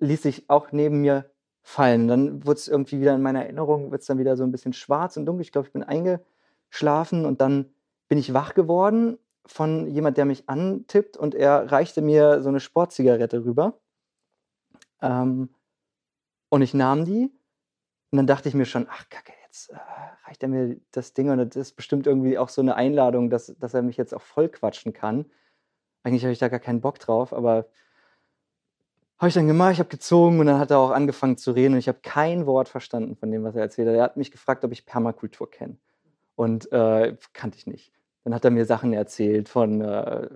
[0.00, 1.30] ließ sich auch neben mir
[1.68, 2.08] fallen.
[2.08, 4.72] Dann wurde es irgendwie wieder in meiner Erinnerung, wird es dann wieder so ein bisschen
[4.72, 5.42] schwarz und dunkel.
[5.42, 7.70] Ich glaube, ich bin eingeschlafen und dann
[8.08, 12.60] bin ich wach geworden von jemand, der mich antippt und er reichte mir so eine
[12.60, 13.78] Sportzigarette rüber.
[15.02, 15.50] Ähm,
[16.48, 17.30] und ich nahm die
[18.10, 19.76] und dann dachte ich mir schon, ach kacke, jetzt äh,
[20.24, 23.54] reicht er mir das Ding und das ist bestimmt irgendwie auch so eine Einladung, dass,
[23.58, 25.26] dass er mich jetzt auch voll quatschen kann.
[26.02, 27.66] Eigentlich habe ich da gar keinen Bock drauf, aber
[29.18, 31.74] habe ich dann gemacht, ich habe gezogen und dann hat er auch angefangen zu reden
[31.74, 33.96] und ich habe kein Wort verstanden von dem, was er erzählt hat.
[33.96, 35.76] Er hat mich gefragt, ob ich Permakultur kenne
[36.36, 37.92] und äh, kannte ich nicht.
[38.24, 40.28] Dann hat er mir Sachen erzählt von äh,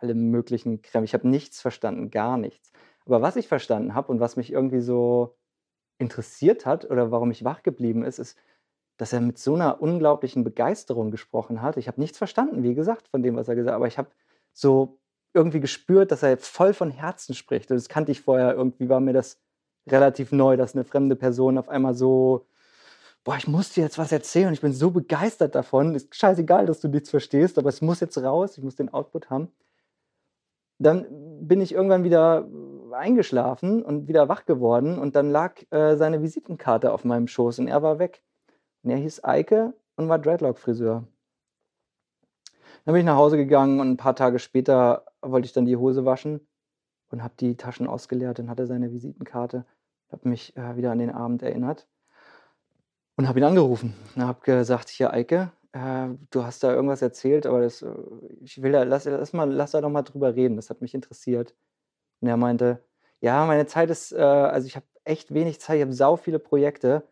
[0.00, 1.04] allem möglichen Kram.
[1.04, 2.70] Ich habe nichts verstanden, gar nichts.
[3.06, 5.34] Aber was ich verstanden habe und was mich irgendwie so
[5.98, 8.38] interessiert hat oder warum ich wach geblieben ist, ist,
[8.98, 11.76] dass er mit so einer unglaublichen Begeisterung gesprochen hat.
[11.76, 14.10] Ich habe nichts verstanden, wie gesagt, von dem, was er gesagt hat, aber ich habe
[14.52, 14.97] so
[15.34, 17.70] irgendwie gespürt, dass er voll von Herzen spricht.
[17.70, 18.54] Und das kannte ich vorher.
[18.54, 19.38] Irgendwie war mir das
[19.88, 22.46] relativ neu, dass eine fremde Person auf einmal so,
[23.24, 25.94] boah, ich muss dir jetzt was erzählen und ich bin so begeistert davon.
[25.94, 29.30] Ist scheißegal, dass du nichts verstehst, aber es muss jetzt raus, ich muss den Output
[29.30, 29.52] haben.
[30.78, 31.06] Dann
[31.46, 32.48] bin ich irgendwann wieder
[32.92, 37.68] eingeschlafen und wieder wach geworden und dann lag äh, seine Visitenkarte auf meinem Schoß und
[37.68, 38.22] er war weg.
[38.82, 41.04] Und er hieß Eike und war Dreadlock-Friseur.
[42.88, 45.76] Dann bin ich nach Hause gegangen und ein paar Tage später wollte ich dann die
[45.76, 46.40] Hose waschen
[47.10, 49.66] und habe die Taschen ausgeleert und hatte seine Visitenkarte.
[50.10, 51.86] Habe mich äh, wieder an den Abend erinnert
[53.16, 53.92] und habe ihn angerufen.
[54.16, 57.92] Und habe gesagt, hier Eike, äh, du hast da irgendwas erzählt, aber das, äh,
[58.40, 60.94] ich will da, lass, lass, mal, lass da doch mal drüber reden, das hat mich
[60.94, 61.54] interessiert.
[62.22, 62.82] Und er meinte,
[63.20, 66.38] ja, meine Zeit ist, äh, also ich habe echt wenig Zeit, ich habe sau viele
[66.38, 67.06] Projekte,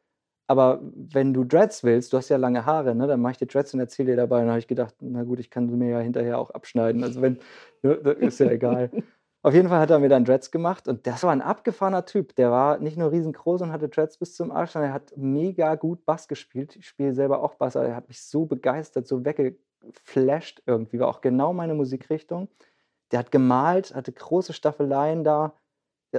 [0.47, 3.47] aber wenn du Dreads willst, du hast ja lange Haare, ne, dann mache ich dir
[3.47, 4.37] Dreads und erzähle dir dabei.
[4.37, 7.03] Und dann habe ich gedacht, na gut, ich kann sie mir ja hinterher auch abschneiden.
[7.03, 7.39] Also wenn,
[7.83, 8.91] ne, ist ja egal.
[9.43, 12.35] Auf jeden Fall hat er mir dann Dreads gemacht und das war ein abgefahrener Typ.
[12.35, 15.77] Der war nicht nur riesengroß und hatte Dreads bis zum Arsch, sondern er hat mega
[15.77, 16.75] gut Bass gespielt.
[16.75, 20.99] Ich spiele selber auch Bass, aber er hat mich so begeistert, so weggeflasht irgendwie.
[20.99, 22.49] War auch genau meine Musikrichtung.
[23.13, 25.55] Der hat gemalt, hatte große Staffeleien da.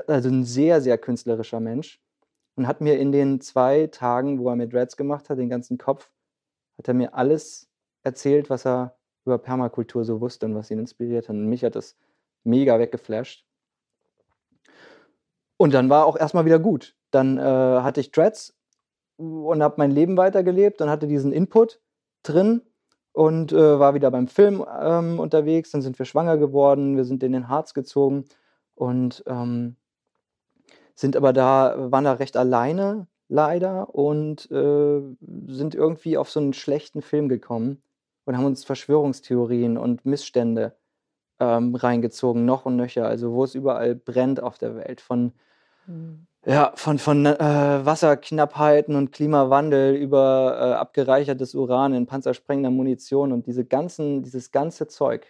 [0.07, 1.99] Also ein sehr, sehr künstlerischer Mensch.
[2.57, 5.77] Und hat mir in den zwei Tagen, wo er mir Dreads gemacht hat, den ganzen
[5.77, 6.09] Kopf,
[6.77, 7.69] hat er mir alles
[8.03, 11.35] erzählt, was er über Permakultur so wusste und was ihn inspiriert hat.
[11.35, 11.95] Und mich hat das
[12.43, 13.45] mega weggeflasht.
[15.57, 16.95] Und dann war auch erstmal wieder gut.
[17.11, 18.55] Dann äh, hatte ich Dreads
[19.17, 21.79] und habe mein Leben weitergelebt und hatte diesen Input
[22.23, 22.61] drin
[23.11, 25.71] und äh, war wieder beim Film ähm, unterwegs.
[25.71, 28.25] Dann sind wir schwanger geworden, wir sind in den Harz gezogen
[28.75, 29.75] und ähm,
[30.97, 35.01] sind aber da, waren da recht alleine leider und äh,
[35.47, 37.83] sind irgendwie auf so einen schlechten Film gekommen
[38.25, 40.75] und haben uns Verschwörungstheorien und Missstände
[41.39, 43.07] ähm, reingezogen, noch und nöcher.
[43.07, 44.99] Also wo es überall brennt auf der Welt.
[44.99, 45.33] Von,
[45.85, 46.25] mhm.
[46.45, 53.45] ja, von, von äh, Wasserknappheiten und Klimawandel über äh, abgereichertes Uran in panzersprengender Munition und
[53.45, 55.27] diese ganzen, dieses ganze Zeug.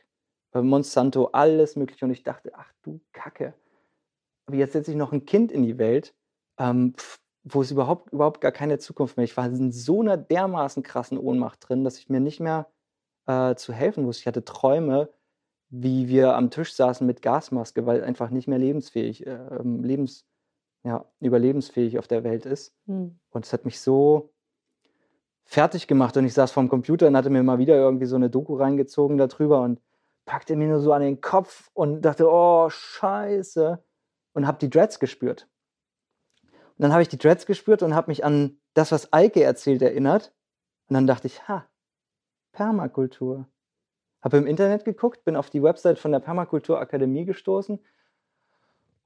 [0.51, 2.05] Bei Monsanto, alles mögliche.
[2.05, 3.53] Und ich dachte, ach du Kacke.
[4.47, 6.15] Aber jetzt setze ich noch ein Kind in die Welt,
[6.57, 6.93] ähm,
[7.43, 9.25] wo es überhaupt, überhaupt gar keine Zukunft mehr.
[9.25, 12.67] Ich war in so einer dermaßen krassen Ohnmacht drin, dass ich mir nicht mehr
[13.27, 14.21] äh, zu helfen wusste.
[14.21, 15.09] Ich hatte Träume,
[15.69, 20.25] wie wir am Tisch saßen mit Gasmaske, weil einfach nicht mehr lebensfähig, äh, lebens,
[20.83, 22.73] ja, überlebensfähig auf der Welt ist.
[22.85, 23.19] Mhm.
[23.29, 24.33] Und es hat mich so
[25.43, 28.29] fertig gemacht und ich saß vorm Computer und hatte mir mal wieder irgendwie so eine
[28.29, 29.81] Doku reingezogen darüber und
[30.25, 33.83] packte mir nur so an den Kopf und dachte, oh, scheiße.
[34.37, 35.47] Und habe die Dreads gespürt.
[36.43, 39.81] Und dann habe ich die Dreads gespürt und habe mich an das, was Eike erzählt,
[39.81, 40.31] erinnert.
[40.87, 41.65] Und dann dachte ich, ha,
[42.51, 43.47] Permakultur.
[44.21, 47.79] Habe im Internet geguckt, bin auf die Website von der Permakulturakademie gestoßen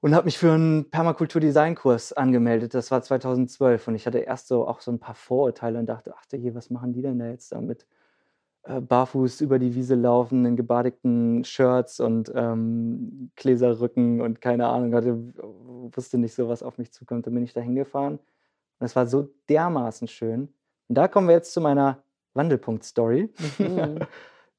[0.02, 2.74] und habe mich für einen Permakultur-Design-Kurs angemeldet.
[2.74, 6.14] Das war 2012 und ich hatte erst so auch so ein paar Vorurteile und dachte,
[6.18, 7.88] ach je, was machen die denn da jetzt damit?
[8.64, 14.94] Äh, barfuß über die Wiese laufen, in gebadigten Shirts und ähm, Gläserrücken und keine Ahnung,
[14.94, 15.18] hatte,
[15.96, 17.26] wusste nicht so, was auf mich zukommt.
[17.26, 18.20] Dann bin ich da hingefahren
[18.80, 20.54] und es war so dermaßen schön.
[20.88, 22.04] Und da kommen wir jetzt zu meiner
[22.36, 23.34] Wandelpunkt-Story.
[23.58, 24.00] Mhm.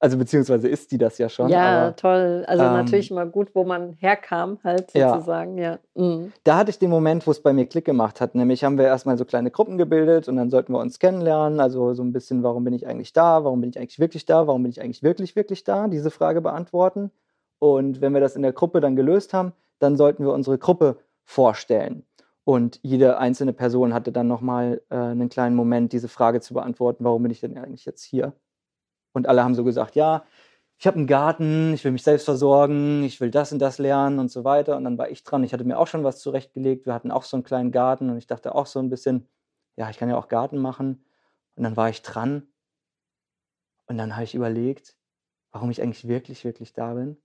[0.03, 1.49] Also beziehungsweise ist die das ja schon.
[1.49, 2.45] Ja, aber, toll.
[2.49, 5.79] Also ähm, natürlich mal gut, wo man herkam, halt sozusagen, ja.
[5.95, 6.03] ja.
[6.03, 6.33] Mhm.
[6.43, 8.35] Da hatte ich den Moment, wo es bei mir Klick gemacht hat.
[8.35, 11.61] Nämlich haben wir erstmal so kleine Gruppen gebildet und dann sollten wir uns kennenlernen.
[11.61, 13.45] Also so ein bisschen, warum bin ich eigentlich da?
[13.45, 14.49] Warum bin ich eigentlich wirklich da?
[14.49, 15.87] Warum bin ich eigentlich wirklich, wirklich da?
[15.87, 17.13] Diese Frage beantworten.
[17.61, 20.97] Und wenn wir das in der Gruppe dann gelöst haben, dann sollten wir unsere Gruppe
[21.23, 22.05] vorstellen.
[22.43, 27.05] Und jede einzelne Person hatte dann nochmal äh, einen kleinen Moment, diese Frage zu beantworten,
[27.05, 28.33] warum bin ich denn eigentlich jetzt hier?
[29.13, 30.25] Und alle haben so gesagt, ja,
[30.79, 34.19] ich habe einen Garten, ich will mich selbst versorgen, ich will das und das lernen
[34.19, 34.77] und so weiter.
[34.77, 35.45] Und dann war ich dran.
[35.45, 36.87] Ich hatte mir auch schon was zurechtgelegt.
[36.87, 39.29] Wir hatten auch so einen kleinen Garten und ich dachte auch so ein bisschen,
[39.77, 41.05] ja, ich kann ja auch Garten machen.
[41.55, 42.49] Und dann war ich dran.
[43.87, 44.97] Und dann habe ich überlegt,
[45.53, 47.17] warum ich eigentlich wirklich, wirklich da bin.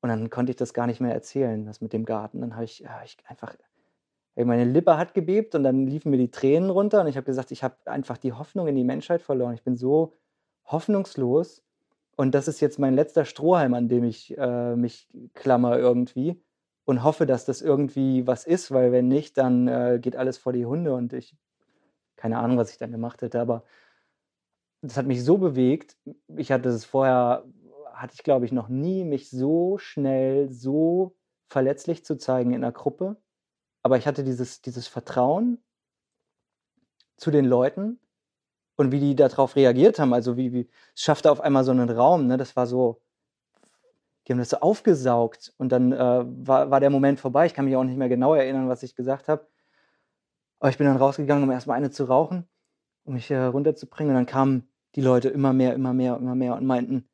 [0.00, 2.40] Und dann konnte ich das gar nicht mehr erzählen, das mit dem Garten.
[2.40, 3.54] Dann habe ich, ja, ich einfach,
[4.34, 7.50] meine Lippe hat gebebt und dann liefen mir die Tränen runter und ich habe gesagt,
[7.50, 9.54] ich habe einfach die Hoffnung in die Menschheit verloren.
[9.54, 10.14] Ich bin so
[10.68, 11.62] hoffnungslos.
[12.16, 16.40] Und das ist jetzt mein letzter Strohhalm, an dem ich äh, mich klammer irgendwie
[16.84, 20.52] und hoffe, dass das irgendwie was ist, weil wenn nicht, dann äh, geht alles vor
[20.52, 21.36] die Hunde und ich,
[22.16, 23.62] keine Ahnung, was ich dann gemacht hätte, aber
[24.80, 25.96] das hat mich so bewegt.
[26.36, 27.44] Ich hatte es vorher,
[27.92, 31.14] hatte ich glaube ich noch nie, mich so schnell, so
[31.48, 33.16] verletzlich zu zeigen in einer Gruppe.
[33.82, 35.62] Aber ich hatte dieses, dieses Vertrauen
[37.16, 38.00] zu den Leuten
[38.78, 40.14] und wie die darauf reagiert haben.
[40.14, 42.28] Also wie, wie es schaffte auf einmal so einen Raum.
[42.28, 42.36] Ne?
[42.36, 43.02] Das war so,
[44.26, 47.46] die haben das so aufgesaugt und dann äh, war, war der Moment vorbei.
[47.46, 49.46] Ich kann mich auch nicht mehr genau erinnern, was ich gesagt habe.
[50.60, 52.48] Aber ich bin dann rausgegangen, um erstmal eine zu rauchen,
[53.04, 54.10] um mich hier runterzubringen.
[54.10, 57.08] Und dann kamen die Leute immer mehr, immer mehr, immer mehr und meinten,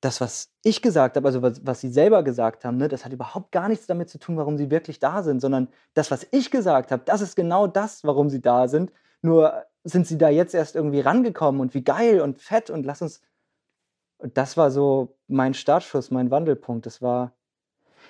[0.00, 3.12] das, was ich gesagt habe, also was, was sie selber gesagt haben, ne, das hat
[3.12, 6.52] überhaupt gar nichts damit zu tun, warum sie wirklich da sind, sondern das, was ich
[6.52, 8.92] gesagt habe, das ist genau das, warum sie da sind.
[9.22, 13.02] Nur sind sie da jetzt erst irgendwie rangekommen und wie geil und fett und lass
[13.02, 13.20] uns.
[14.18, 16.86] Und das war so mein Startschuss, mein Wandelpunkt.
[16.86, 17.34] Das war.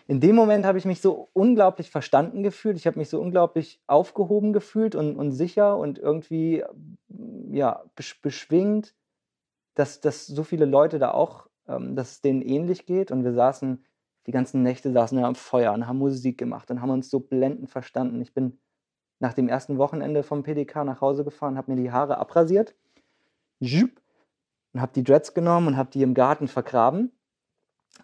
[0.07, 2.79] In dem Moment habe ich mich so unglaublich verstanden gefühlt.
[2.79, 6.65] Ich habe mich so unglaublich aufgehoben gefühlt und, und sicher und irgendwie
[7.51, 7.85] ja,
[8.23, 8.95] beschwingt
[9.79, 13.11] dass, dass so viele Leute da auch, ähm, dass es denen ähnlich geht.
[13.13, 13.85] Und wir saßen,
[14.27, 17.21] die ganzen Nächte saßen wir am Feuer und haben Musik gemacht und haben uns so
[17.21, 18.21] blendend verstanden.
[18.21, 18.59] Ich bin
[19.21, 22.75] nach dem ersten Wochenende vom PDK nach Hause gefahren, habe mir die Haare abrasiert
[24.73, 27.13] und habe die Dreads genommen und habe die im Garten vergraben.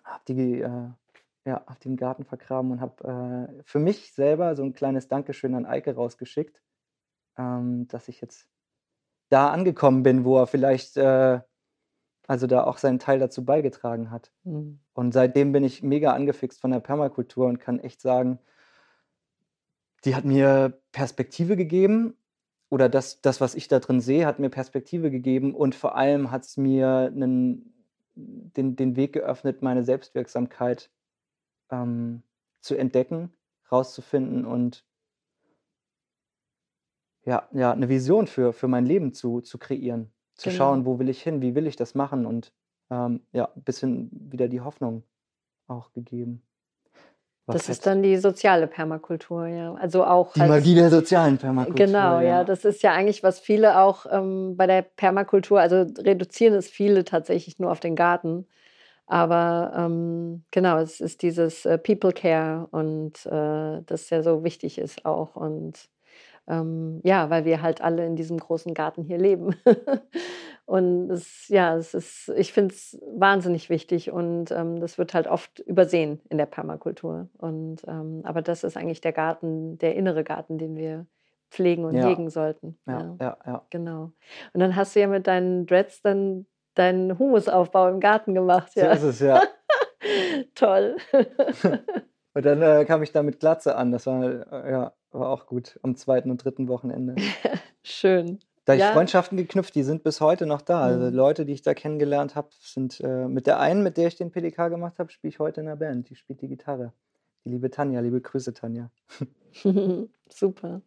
[0.03, 0.89] Habe die, äh,
[1.45, 5.09] ja, hab die im Garten vergraben und habe äh, für mich selber so ein kleines
[5.09, 6.63] Dankeschön an Eike rausgeschickt,
[7.39, 8.49] ähm, dass ich jetzt
[9.31, 11.41] da angekommen bin, wo er vielleicht äh,
[12.27, 14.33] also da auch seinen Teil dazu beigetragen hat.
[14.45, 14.81] Mhm.
[14.95, 18.39] Und seitdem bin ich mega angefixt von der Permakultur und kann echt sagen,
[20.05, 22.17] die hat mir Perspektive gegeben
[22.69, 26.31] oder das, das, was ich da drin sehe, hat mir Perspektive gegeben und vor allem
[26.31, 27.75] hat es mir einen,
[28.15, 30.91] den, den Weg geöffnet, meine Selbstwirksamkeit
[31.71, 32.23] ähm,
[32.61, 33.33] zu entdecken,
[33.71, 34.85] rauszufinden und
[37.25, 40.13] ja, ja, eine Vision für, für mein Leben zu, zu kreieren.
[40.35, 40.59] Zu genau.
[40.59, 42.53] schauen, wo will ich hin, wie will ich das machen und
[42.91, 45.05] ähm, ja, ein bisschen wieder die Hoffnung
[45.67, 46.43] auch gegeben.
[47.47, 49.75] Was das ist dann die soziale Permakultur, ja.
[49.75, 51.87] Also auch die als, Magie der sozialen Permakultur.
[51.87, 52.23] Genau, ja.
[52.23, 52.45] ja.
[52.45, 57.05] Das ist ja eigentlich, was viele auch ähm, bei der Permakultur, also reduzieren es viele
[57.05, 58.47] tatsächlich nur auf den Garten.
[59.07, 64.79] Aber ähm, genau, es ist dieses äh, People Care und äh, das ja so wichtig
[64.79, 65.37] ist auch.
[65.37, 65.91] Und
[66.49, 69.55] ähm, ja, weil wir halt alle in diesem großen Garten hier leben.
[70.67, 75.27] Und es, ja, es ist, ich finde es wahnsinnig wichtig und ähm, das wird halt
[75.27, 77.29] oft übersehen in der Permakultur.
[77.37, 81.07] Und, ähm, aber das ist eigentlich der Garten, der innere Garten, den wir
[81.51, 82.07] pflegen und ja.
[82.07, 82.79] hegen sollten.
[82.87, 83.63] Ja, ja, ja, ja.
[83.69, 84.13] Genau.
[84.55, 88.75] Und dann hast du ja mit deinen Dreads dann deinen Humusaufbau im Garten gemacht.
[88.75, 88.97] Ja.
[88.97, 89.43] So ist es, ja.
[90.55, 90.97] Toll.
[92.35, 93.93] und dann äh, kam ich da mit Glatze an.
[93.93, 97.15] Das war, äh, ja, war auch gut am zweiten und dritten Wochenende.
[97.83, 98.41] Schön.
[98.65, 100.81] Da habe ich Freundschaften geknüpft, die sind bis heute noch da.
[100.81, 101.15] Also mhm.
[101.15, 104.31] Leute, die ich da kennengelernt habe, sind äh, mit der einen, mit der ich den
[104.31, 106.09] PDK gemacht habe, spiele ich heute in der Band.
[106.09, 106.93] Die spielt die Gitarre.
[107.45, 108.91] Die liebe Tanja, liebe Grüße, Tanja.
[110.29, 110.81] super.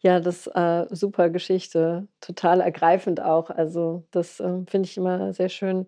[0.00, 3.50] Ja, das äh, super Geschichte, total ergreifend auch.
[3.50, 5.86] Also das äh, finde ich immer sehr schön.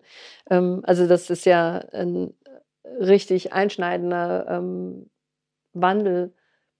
[0.49, 2.33] Ähm, also das ist ja ein
[2.99, 5.09] richtig einschneidender ähm,
[5.73, 6.33] Wandel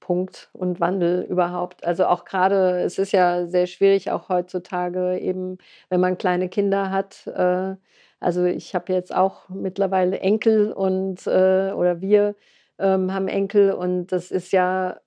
[0.09, 1.83] Punkt und Wandel überhaupt.
[1.83, 6.89] Also auch gerade, es ist ja sehr schwierig, auch heutzutage eben, wenn man kleine Kinder
[6.89, 7.27] hat.
[7.27, 7.75] Äh,
[8.19, 12.35] also ich habe jetzt auch mittlerweile Enkel und äh, oder wir
[12.79, 14.99] ähm, haben Enkel und das ist ja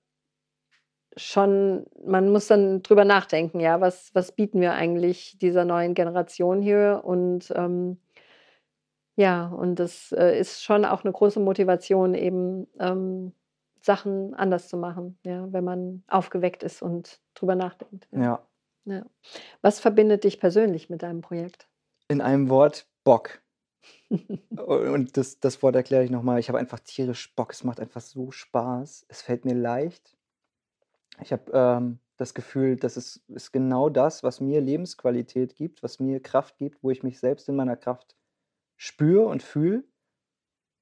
[1.17, 6.61] schon, man muss dann drüber nachdenken, ja, was, was bieten wir eigentlich dieser neuen Generation
[6.61, 7.97] hier und ähm,
[9.17, 13.33] ja, und das äh, ist schon auch eine große Motivation, eben ähm,
[13.83, 18.07] Sachen anders zu machen, ja, wenn man aufgeweckt ist und drüber nachdenkt.
[18.11, 18.47] Ja.
[18.85, 19.05] ja.
[19.61, 21.67] Was verbindet dich persönlich mit deinem Projekt?
[22.07, 23.41] In einem Wort Bock.
[24.49, 26.39] und das, das Wort erkläre ich nochmal.
[26.39, 27.51] Ich habe einfach tierisch Bock.
[27.51, 29.05] Es macht einfach so Spaß.
[29.09, 30.15] Es fällt mir leicht.
[31.21, 35.99] Ich habe ähm, das Gefühl, das ist, ist genau das, was mir Lebensqualität gibt, was
[35.99, 38.15] mir Kraft gibt, wo ich mich selbst in meiner Kraft
[38.77, 39.83] spüre und fühle.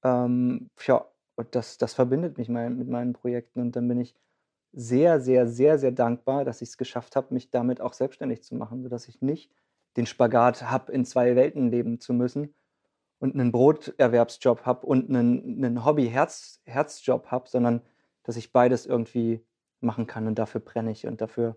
[0.04, 3.62] Ähm, ja, und das, das verbindet mich mein, mit meinen Projekten.
[3.62, 4.16] Und dann bin ich
[4.74, 8.56] sehr, sehr, sehr, sehr dankbar, dass ich es geschafft habe, mich damit auch selbstständig zu
[8.56, 9.52] machen, sodass ich nicht
[9.98, 12.54] den Spagat habe, in zwei Welten leben zu müssen
[13.18, 17.82] und einen Broterwerbsjob habe und einen, einen Hobby-Herzjob habe, sondern
[18.22, 19.44] dass ich beides irgendwie
[19.80, 21.56] machen kann und dafür brenne ich und dafür,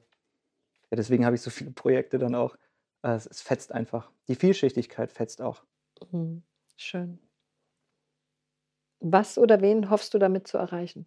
[0.91, 2.57] ja, deswegen habe ich so viele Projekte dann auch.
[3.03, 4.11] Äh, es, es fetzt einfach.
[4.29, 5.63] Die Vielschichtigkeit fetzt auch.
[6.11, 6.43] Mhm.
[6.77, 7.19] Schön.
[9.07, 11.07] Was oder wen hoffst du damit zu erreichen?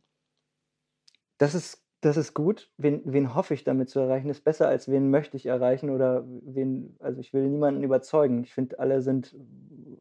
[1.40, 2.72] Das ist, das ist gut.
[2.78, 4.30] Wen, wen hoffe ich damit zu erreichen?
[4.30, 8.44] Ist besser als wen möchte ich erreichen oder wen, also ich will niemanden überzeugen.
[8.44, 9.36] Ich finde, alle sind,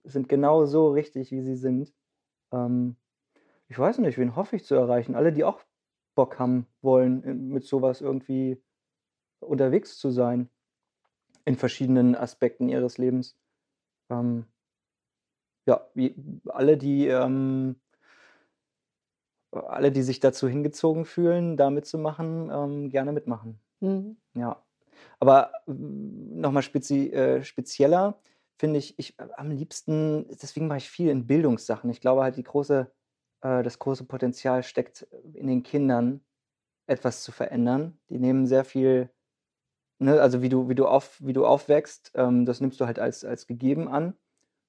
[0.05, 1.95] sind genau so richtig, wie sie sind.
[2.53, 2.97] Ähm,
[3.69, 5.15] ich weiß nicht, wen hoffe ich zu erreichen?
[5.15, 5.63] Alle, die auch
[6.15, 8.63] Bock haben wollen, mit sowas irgendwie
[9.41, 10.51] unterwegs zu sein.
[11.47, 13.39] In verschiedenen Aspekten ihres Lebens.
[14.11, 14.45] Ähm,
[15.67, 15.89] ja,
[16.47, 17.77] alle, die ähm,
[19.57, 23.61] alle, die sich dazu hingezogen fühlen, da mitzumachen, ähm, gerne mitmachen.
[23.81, 24.17] Mhm.
[24.35, 24.63] Ja.
[25.19, 28.21] Aber nochmal spezi äh, spezieller
[28.59, 31.91] finde ich, ich äh, am liebsten, deswegen mache ich viel in Bildungssachen.
[31.91, 32.91] Ich glaube halt, die große,
[33.43, 35.03] äh, das große Potenzial steckt
[35.35, 36.21] in den Kindern,
[36.87, 37.99] etwas zu verändern.
[38.11, 39.11] Die nehmen sehr viel,
[39.99, 42.99] ne, also wie du, wie du, auf, wie du aufwächst, ähm, das nimmst du halt
[42.99, 44.15] als, als gegeben an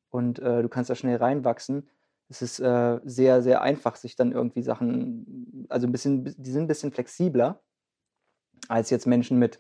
[0.10, 1.90] und äh, du kannst da schnell reinwachsen
[2.30, 6.64] es ist äh, sehr, sehr einfach, sich dann irgendwie Sachen, also ein bisschen, die sind
[6.64, 7.62] ein bisschen flexibler
[8.68, 9.60] als jetzt Menschen mit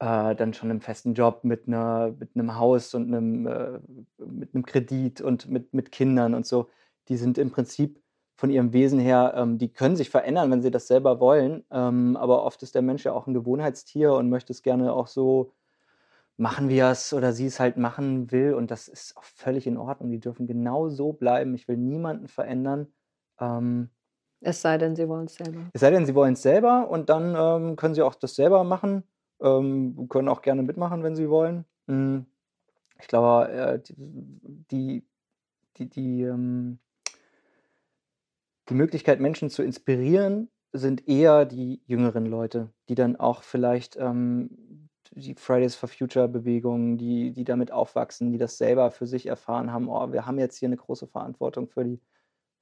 [0.00, 3.80] äh, dann schon einen festen Job mit, einer, mit einem Haus und einem, äh,
[4.18, 6.68] mit einem Kredit und mit, mit Kindern und so.
[7.08, 8.00] Die sind im Prinzip
[8.36, 11.64] von ihrem Wesen her, ähm, die können sich verändern, wenn sie das selber wollen.
[11.70, 15.08] Ähm, aber oft ist der Mensch ja auch ein Gewohnheitstier und möchte es gerne auch
[15.08, 15.52] so
[16.38, 18.54] machen, wie er es oder sie es halt machen will.
[18.54, 20.10] Und das ist auch völlig in Ordnung.
[20.10, 21.54] Die dürfen genau so bleiben.
[21.54, 22.86] Ich will niemanden verändern.
[23.40, 23.90] Ähm,
[24.40, 25.68] es sei denn, sie wollen es selber.
[25.72, 28.62] Es sei denn, sie wollen es selber und dann ähm, können sie auch das selber
[28.62, 29.02] machen.
[29.40, 31.64] Ähm, können auch gerne mitmachen, wenn sie wollen.
[31.88, 32.26] Hm.
[33.00, 33.80] Ich glaube, äh,
[34.70, 35.04] die,
[35.76, 36.78] die, die, ähm,
[38.68, 44.87] die Möglichkeit, Menschen zu inspirieren, sind eher die jüngeren Leute, die dann auch vielleicht ähm,
[45.12, 49.72] die Fridays for Future Bewegung, die, die damit aufwachsen, die das selber für sich erfahren
[49.72, 52.00] haben, oh, wir haben jetzt hier eine große Verantwortung für die,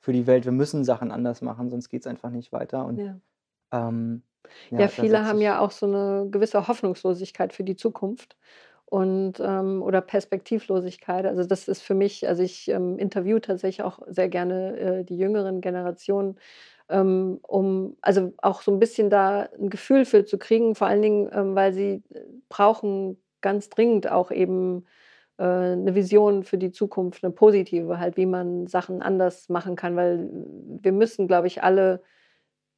[0.00, 2.86] für die Welt, wir müssen Sachen anders machen, sonst geht es einfach nicht weiter.
[2.86, 3.20] Und Ja.
[3.72, 4.24] ähm,
[4.76, 8.36] Ja, ja, viele haben ja auch so eine gewisse Hoffnungslosigkeit für die Zukunft
[8.84, 11.26] und ähm, oder Perspektivlosigkeit.
[11.26, 15.16] Also das ist für mich, also ich ähm, interviewe tatsächlich auch sehr gerne äh, die
[15.16, 16.38] jüngeren Generationen,
[16.88, 21.02] ähm, um also auch so ein bisschen da ein Gefühl für zu kriegen, vor allen
[21.02, 24.86] Dingen, ähm, weil sie äh, brauchen ganz dringend auch eben
[25.38, 29.96] äh, eine Vision für die Zukunft, eine positive, halt, wie man Sachen anders machen kann,
[29.96, 30.28] weil
[30.82, 32.02] wir müssen, glaube ich, alle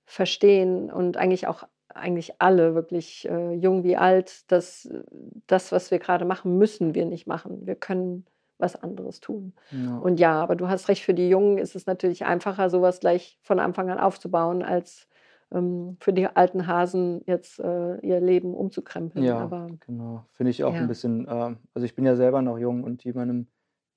[0.06, 5.02] verstehen und eigentlich auch eigentlich alle, wirklich äh, jung wie alt, dass äh,
[5.46, 7.66] das, was wir gerade machen, müssen wir nicht machen.
[7.66, 8.26] Wir können
[8.58, 9.52] was anderes tun.
[9.70, 9.96] ja.
[9.98, 13.38] Und ja, aber du hast recht, für die Jungen ist es natürlich einfacher, sowas gleich
[13.42, 15.08] von Anfang an aufzubauen, als
[15.52, 19.24] ähm, für die alten Hasen jetzt äh, ihr Leben umzukrempeln.
[19.24, 20.24] Ja, Aber genau.
[20.32, 23.04] Finde ich auch ein ja, bisschen, äh, also ich bin ja selber noch jung und
[23.04, 23.46] jemandem,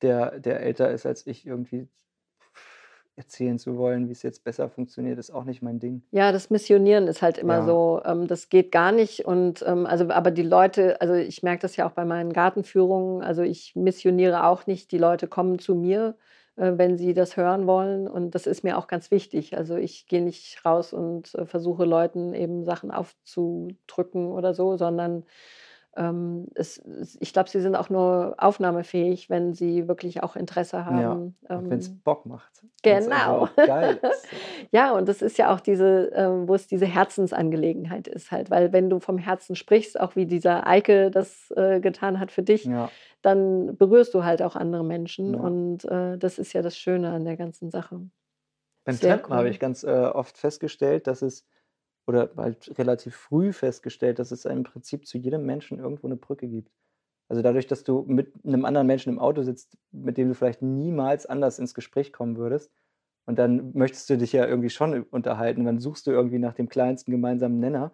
[0.01, 1.87] der, der älter ist als ich, irgendwie
[3.15, 6.03] erzählen zu wollen, wie es jetzt besser funktioniert, ist auch nicht mein Ding.
[6.11, 9.25] Ja, das Missionieren ist halt immer Ja, so, ähm, das geht gar nicht.
[9.25, 13.21] Und ähm, also, aber die Leute, also ich merke das ja auch bei meinen Gartenführungen,
[13.23, 14.91] also ich missioniere auch nicht.
[14.91, 16.17] Die Leute kommen zu mir,
[16.57, 18.07] äh, wenn sie das hören wollen.
[18.07, 19.57] Und das ist mir auch ganz wichtig.
[19.57, 25.23] Also ich gehe nicht raus und äh, versuche Leuten eben Sachen aufzudrücken oder so, sondern
[26.55, 30.85] es, es, ich glaube, sie sind auch nur aufnahmefähig, wenn sie wirklich auch Interesse ja.
[30.85, 31.35] haben.
[31.49, 33.49] Und wenn es Ähm, Bock macht, Genau.
[34.71, 38.71] Ja, und das ist ja auch diese, ähm, wo es diese Herzensangelegenheit ist halt, weil
[38.71, 42.63] wenn du vom Herzen sprichst, auch wie dieser Eike das äh, getan hat für dich,
[42.65, 42.89] Ja,
[43.21, 45.39] dann berührst du halt auch andere Menschen ja.
[45.39, 48.01] und äh, das ist ja das Schöne an der ganzen Sache.
[48.83, 49.51] Beim Sehr Trampen habe cool.
[49.51, 51.45] ich ganz äh, oft festgestellt, dass es,
[52.07, 56.47] oder halt relativ früh festgestellt, dass es im Prinzip zu jedem Menschen irgendwo eine Brücke
[56.47, 56.71] gibt.
[57.29, 60.61] Also dadurch, dass du mit einem anderen Menschen im Auto sitzt, mit dem du vielleicht
[60.61, 62.71] niemals anders ins Gespräch kommen würdest,
[63.25, 66.69] und dann möchtest du dich ja irgendwie schon unterhalten, dann suchst du irgendwie nach dem
[66.69, 67.93] kleinsten gemeinsamen Nenner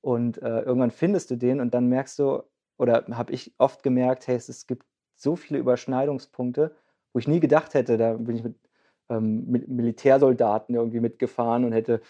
[0.00, 2.42] und äh, irgendwann findest du den und dann merkst du,
[2.76, 4.84] oder habe ich oft gemerkt, hey, es, gibt
[5.16, 6.74] so viele Überschneidungspunkte,
[7.12, 8.56] wo ich nie gedacht hätte, da bin ich mit
[9.08, 12.00] ähm, Mil- Militärsoldaten irgendwie mitgefahren und hätte,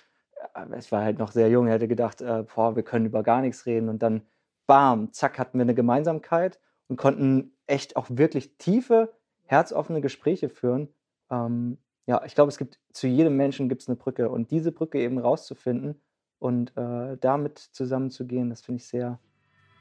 [0.55, 3.41] äh, ich war halt noch sehr jung, hätte gedacht, äh, boah, wir können über gar
[3.41, 3.89] nichts reden.
[3.89, 4.23] Und dann,
[4.67, 9.13] bam, zack, hatten wir eine Gemeinsamkeit und konnten echt auch wirklich tiefe,
[9.45, 10.89] herzoffene Gespräche führen.
[11.31, 14.73] Ähm, ja, ich glaube, es gibt zu jedem Menschen gibt es eine Brücke und diese
[14.73, 16.01] Brücke eben rauszufinden
[16.39, 19.19] und äh, damit zusammenzugehen, das finde ich sehr,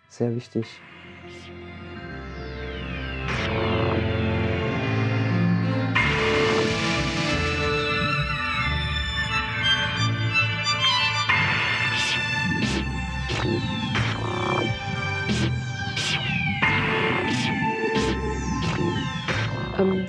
[0.08, 0.80] sehr wichtig.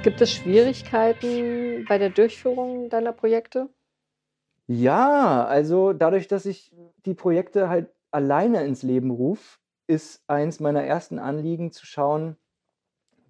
[0.05, 3.71] Gibt es Schwierigkeiten bei der Durchführung deiner Projekte?
[4.67, 6.77] Ja, also dadurch, dass ich
[7.07, 12.37] die Projekte halt alleine ins Leben rufe, ist eins meiner ersten Anliegen zu schauen,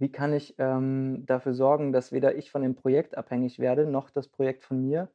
[0.00, 4.10] wie kann ich ähm, dafür sorgen, dass weder ich von dem Projekt abhängig werde, noch
[4.10, 5.08] das Projekt von mir,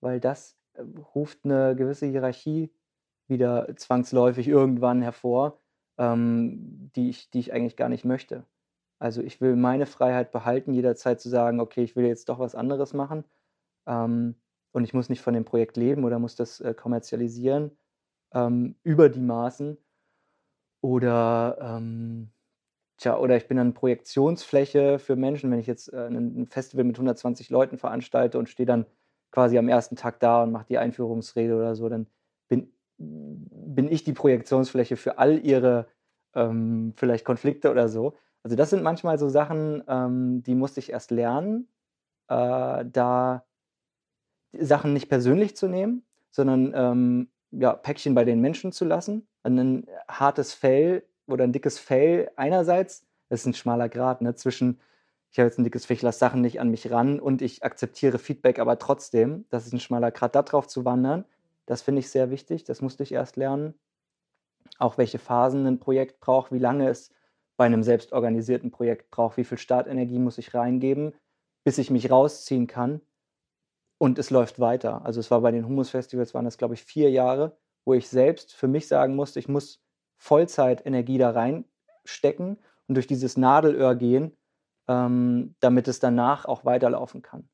[0.00, 0.82] weil das äh,
[1.14, 2.72] ruft eine gewisse Hierarchie
[3.28, 5.60] wieder zwangsläufig irgendwann hervor,
[5.98, 8.46] ähm, die ich, die ich eigentlich gar nicht möchte.
[9.02, 12.54] Also ich will meine Freiheit behalten, jederzeit zu sagen, okay, ich will jetzt doch was
[12.54, 13.24] anderes machen.
[13.84, 14.36] Ähm,
[14.70, 17.76] und ich muss nicht von dem Projekt leben oder muss das äh, kommerzialisieren
[18.32, 19.76] ähm, über die Maßen.
[20.82, 22.30] Oder, ähm,
[22.98, 26.96] tja, oder ich bin dann Projektionsfläche für Menschen, wenn ich jetzt äh, ein Festival mit
[26.96, 28.86] 120 Leuten veranstalte und stehe dann
[29.32, 32.06] quasi am ersten Tag da und mache die Einführungsrede oder so, dann
[32.48, 35.88] bin, bin ich die Projektionsfläche für all ihre
[36.34, 38.16] ähm, vielleicht Konflikte oder so.
[38.42, 41.68] Also das sind manchmal so Sachen, ähm, die musste ich erst lernen,
[42.28, 43.44] äh, da
[44.52, 49.26] Sachen nicht persönlich zu nehmen, sondern ähm, ja, Päckchen bei den Menschen zu lassen.
[49.44, 54.80] Ein hartes Fell oder ein dickes Fell einerseits, das ist ein schmaler Grad ne, zwischen,
[55.30, 57.62] ich habe jetzt ein dickes Fell, ich lasse Sachen nicht an mich ran und ich
[57.64, 61.24] akzeptiere Feedback, aber trotzdem, das ist ein schmaler Grad, da drauf zu wandern,
[61.66, 63.74] das finde ich sehr wichtig, das musste ich erst lernen.
[64.78, 67.10] Auch welche Phasen ein Projekt braucht, wie lange es
[67.62, 71.14] bei einem selbstorganisierten Projekt braucht, wie viel Startenergie muss ich reingeben,
[71.62, 73.00] bis ich mich rausziehen kann
[73.98, 75.04] und es läuft weiter.
[75.04, 78.52] Also es war bei den Humus-Festivals, waren das, glaube ich, vier Jahre, wo ich selbst
[78.52, 79.80] für mich sagen musste, ich muss
[80.16, 82.58] Vollzeit-Energie da reinstecken
[82.88, 84.36] und durch dieses Nadelöhr gehen,
[84.88, 87.48] ähm, damit es danach auch weiterlaufen kann.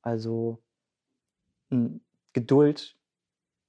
[0.00, 0.62] Also
[1.70, 2.00] hm,
[2.32, 2.96] Geduld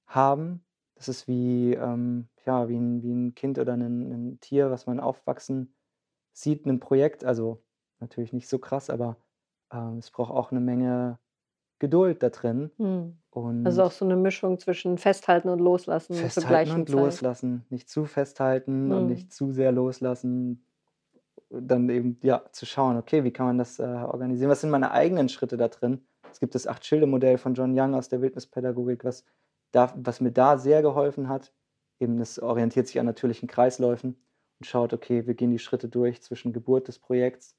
[0.06, 0.64] haben,
[0.94, 4.86] das ist wie, ähm, ja, wie, ein, wie ein Kind oder ein, ein Tier, was
[4.86, 5.74] man aufwachsen
[6.32, 7.24] sieht, ein Projekt.
[7.24, 7.62] Also
[8.00, 9.16] natürlich nicht so krass, aber
[9.72, 11.18] ähm, es braucht auch eine Menge
[11.78, 12.70] Geduld da drin.
[12.78, 13.66] Mhm.
[13.66, 16.96] Also auch so eine Mischung zwischen Festhalten und Loslassen Festhalten und Zeit.
[16.96, 17.64] loslassen.
[17.70, 19.08] Nicht zu festhalten und mhm.
[19.08, 20.64] nicht zu sehr loslassen.
[21.50, 24.48] Dann eben, ja, zu schauen, okay, wie kann man das äh, organisieren?
[24.48, 26.06] Was sind meine eigenen Schritte da drin?
[26.30, 29.24] Es gibt das Acht-Schilde-Modell von John Young aus der Wildnispädagogik, was,
[29.72, 31.52] da, was mir da sehr geholfen hat.
[31.98, 34.16] Eben, das orientiert sich an natürlichen Kreisläufen
[34.62, 37.56] und schaut, okay, wir gehen die Schritte durch zwischen Geburt des Projekts.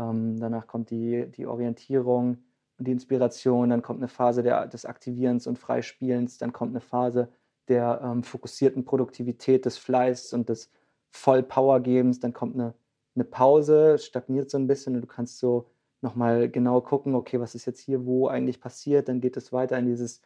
[0.00, 2.38] Ähm, danach kommt die, die Orientierung,
[2.78, 7.28] die Inspiration, dann kommt eine Phase der, des Aktivierens und Freispielens, dann kommt eine Phase
[7.68, 10.72] der ähm, fokussierten Produktivität, des Fleißs und des
[11.10, 12.74] Vollpowergebens, dann kommt eine,
[13.14, 15.70] eine Pause, stagniert so ein bisschen und du kannst so
[16.00, 19.78] nochmal genau gucken, okay, was ist jetzt hier wo eigentlich passiert, dann geht es weiter
[19.78, 20.20] in dieses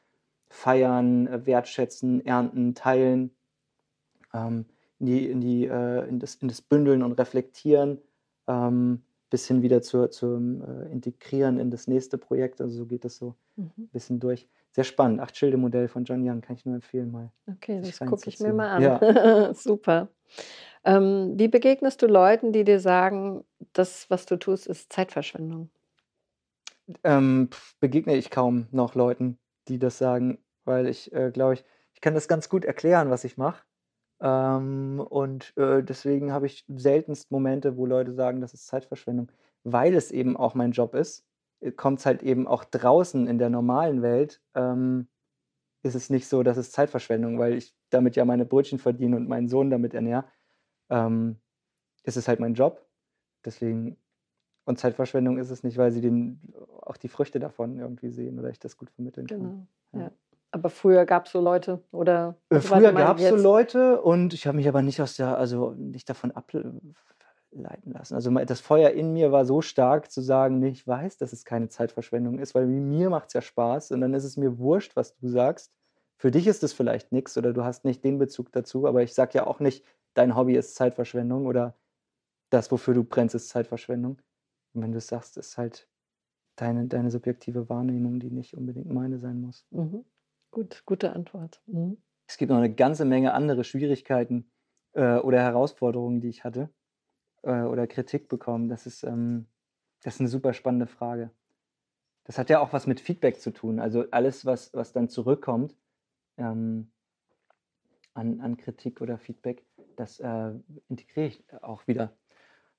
[0.49, 3.37] Feiern, äh, Wertschätzen, Ernten, Teilen,
[4.33, 4.65] ähm,
[5.01, 7.99] in, die, in, die, äh, in, das, in das Bündeln und Reflektieren.
[8.47, 9.03] Ähm,
[9.35, 12.61] bis hin wieder zur, zum äh, Integrieren in das nächste Projekt.
[12.61, 13.73] Also so geht das so mhm.
[13.79, 14.49] ein bisschen durch.
[14.71, 15.19] Sehr spannend.
[15.19, 17.33] Acht-Schilde-Modell von John Young kann ich nur empfehlen mal.
[17.51, 18.83] Okay, das gucke ich mir mal an.
[18.83, 19.53] Ja.
[19.55, 20.09] Super.
[20.85, 25.69] Ähm, wie begegnest du Leuten, die dir sagen, das, was du tust, ist Zeitverschwendung?
[27.03, 27.49] Ähm,
[27.81, 31.65] begegne ich kaum noch Leuten, die das sagen, weil ich äh, glaube ich,
[31.95, 33.65] ich kann das ganz gut erklären, was ich mache.
[34.25, 39.31] Ähm, und äh, deswegen habe ich seltenst Momente, wo Leute sagen, das ist Zeitverschwendung.
[39.65, 41.27] Weil es eben auch mein Job ist,
[41.61, 45.09] äh, kommt es halt eben auch draußen in der normalen Welt, ähm,
[45.83, 49.29] ist es nicht so, dass es Zeitverschwendung, weil ich damit ja meine Brötchen verdiene und
[49.29, 50.25] meinen Sohn damit ernähre.
[50.89, 51.37] Ähm,
[52.05, 52.87] ist es halt mein Job.
[53.45, 53.99] Deswegen,
[54.65, 56.41] und Zeitverschwendung ist es nicht, weil sie den,
[56.81, 59.39] auch die Früchte davon irgendwie sehen oder ich das gut vermitteln kann.
[59.39, 59.67] Genau.
[59.93, 60.01] Ja.
[60.01, 60.11] Ja.
[60.55, 64.47] Aber früher gab es so Leute oder äh, früher gab es so Leute und ich
[64.47, 66.95] habe mich aber nicht aus der, also nicht davon ableiten
[67.87, 68.15] lassen.
[68.15, 71.45] Also das Feuer in mir war so stark zu sagen, nee, ich weiß, dass es
[71.45, 74.95] keine Zeitverschwendung ist, weil mir macht es ja Spaß und dann ist es mir wurscht,
[74.95, 75.73] was du sagst.
[76.19, 79.13] Für dich ist es vielleicht nichts oder du hast nicht den Bezug dazu, aber ich
[79.13, 79.85] sage ja auch nicht,
[80.15, 81.75] dein Hobby ist Zeitverschwendung oder
[82.51, 84.23] das, wofür du brennst, ist Zeitverschwendung.
[84.73, 85.89] Und wenn du sagst, ist halt
[86.55, 89.67] deine, deine subjektive Wahrnehmung, die nicht unbedingt meine sein muss.
[89.71, 90.05] Mhm.
[90.55, 91.61] Gut, gute Antwort.
[91.67, 91.99] Mhm.
[92.29, 94.53] Es gibt noch eine ganze Menge andere Schwierigkeiten
[94.93, 96.71] äh, oder Herausforderungen, die ich hatte
[97.43, 98.69] äh, oder Kritik bekommen.
[98.69, 99.49] Das ist, ähm,
[100.05, 101.33] das ist eine super spannende Frage.
[102.23, 103.81] Das hat ja auch was mit Feedback zu tun.
[103.81, 105.75] Also alles, was, was dann zurückkommt
[106.37, 106.93] ähm,
[108.15, 110.53] an, an Kritik oder Feedback, das äh,
[110.89, 112.17] integriere ich auch wieder.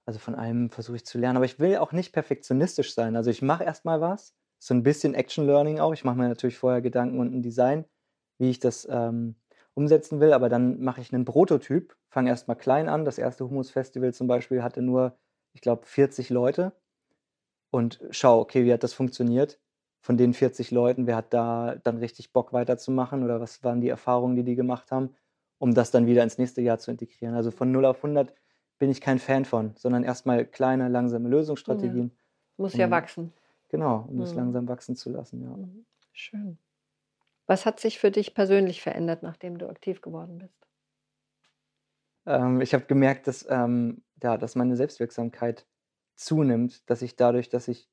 [0.05, 1.36] Also von allem versuche ich zu lernen.
[1.36, 3.17] Aber ich will auch nicht perfektionistisch sein.
[3.17, 4.34] Also ich mache erstmal was
[4.66, 5.93] so ein bisschen Action Learning auch.
[5.93, 7.86] Ich mache mir natürlich vorher Gedanken und ein Design,
[8.39, 9.36] wie ich das ähm,
[9.76, 13.05] umsetzen will, aber dann mache ich einen Prototyp, fange erstmal klein an.
[13.05, 15.16] Das erste Humus Festival zum Beispiel hatte nur,
[15.53, 16.72] ich glaube, 40 Leute
[17.70, 19.59] und schaue, okay, wie hat das funktioniert?
[20.01, 23.89] Von den 40 Leuten, wer hat da dann richtig Bock weiterzumachen oder was waren die
[23.89, 25.16] Erfahrungen, die die gemacht haben,
[25.59, 27.36] um das dann wieder ins nächste Jahr zu integrieren?
[27.36, 28.34] Also von 0 auf 100
[28.80, 32.07] bin ich kein Fan von, sondern erstmal kleine, langsame Lösungsstrategien.
[32.07, 32.24] Ja.
[32.57, 33.32] Muss ja wachsen.
[33.70, 34.38] Genau, um es mhm.
[34.38, 35.49] langsam wachsen zu lassen, ja.
[35.49, 35.86] Mhm.
[36.13, 36.59] Schön.
[37.47, 40.68] Was hat sich für dich persönlich verändert, nachdem du aktiv geworden bist?
[42.26, 45.68] Ähm, ich habe gemerkt, dass, ähm, ja, dass meine Selbstwirksamkeit
[46.16, 47.89] zunimmt, dass ich dadurch, dass ich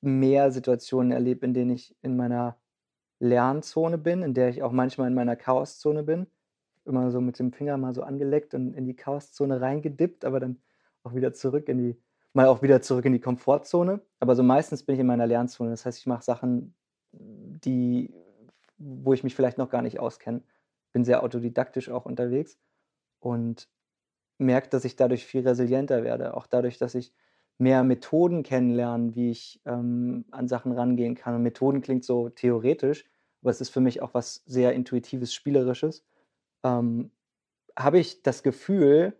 [0.00, 2.58] mehr Situationen erlebe, in denen ich in meiner
[3.18, 6.26] Lernzone bin, in der ich auch manchmal in meiner Chaoszone bin,
[6.84, 10.62] immer so mit dem Finger mal so angeleckt und in die Chaoszone reingedippt, aber dann
[11.02, 12.02] auch wieder zurück in die
[12.36, 14.02] mal auch wieder zurück in die Komfortzone.
[14.20, 15.70] Aber so meistens bin ich in meiner Lernzone.
[15.70, 16.74] Das heißt, ich mache Sachen,
[17.12, 18.12] die,
[18.76, 20.42] wo ich mich vielleicht noch gar nicht auskenne.
[20.92, 22.58] Bin sehr autodidaktisch auch unterwegs
[23.20, 23.68] und
[24.36, 26.34] merke, dass ich dadurch viel resilienter werde.
[26.34, 27.14] Auch dadurch, dass ich
[27.56, 31.34] mehr Methoden kennenlerne, wie ich ähm, an Sachen rangehen kann.
[31.34, 33.06] Und Methoden klingt so theoretisch,
[33.40, 36.04] aber es ist für mich auch was sehr Intuitives, Spielerisches.
[36.62, 37.10] Ähm,
[37.78, 39.14] habe ich das Gefühl,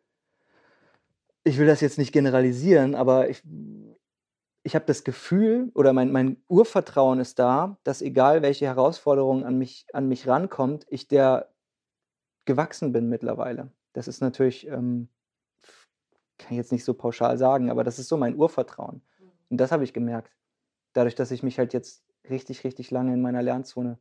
[1.47, 3.40] ich will das jetzt nicht generalisieren, aber ich,
[4.64, 9.57] ich habe das Gefühl oder mein, mein Urvertrauen ist da, dass egal welche Herausforderung an
[9.57, 11.53] mich, an mich rankommt, ich der
[12.47, 13.70] gewachsen bin mittlerweile.
[13.92, 15.09] Das ist natürlich, ähm,
[16.36, 19.01] kann ich jetzt nicht so pauschal sagen, aber das ist so mein Urvertrauen.
[19.49, 20.34] Und das habe ich gemerkt.
[20.94, 24.01] Dadurch, dass ich mich halt jetzt richtig, richtig lange in meiner Lernzone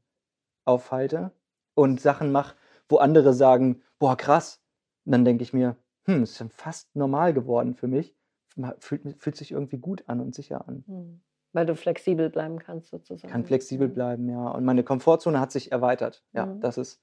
[0.65, 1.31] aufhalte
[1.75, 2.55] und Sachen mache,
[2.89, 4.63] wo andere sagen, boah, krass.
[5.05, 8.15] Und dann denke ich mir, hm, ist fast normal geworden für mich.
[8.79, 10.83] Fühlt, fühlt sich irgendwie gut an und sicher an.
[10.87, 11.21] Hm.
[11.51, 13.31] Weil du flexibel bleiben kannst, sozusagen.
[13.31, 14.49] Kann flexibel bleiben, ja.
[14.49, 16.23] Und meine Komfortzone hat sich erweitert.
[16.33, 16.59] Ja, mhm.
[16.59, 17.01] das, ist,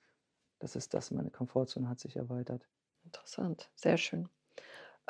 [0.59, 1.11] das ist das.
[1.11, 2.69] Meine Komfortzone hat sich erweitert.
[3.05, 4.29] Interessant, sehr schön.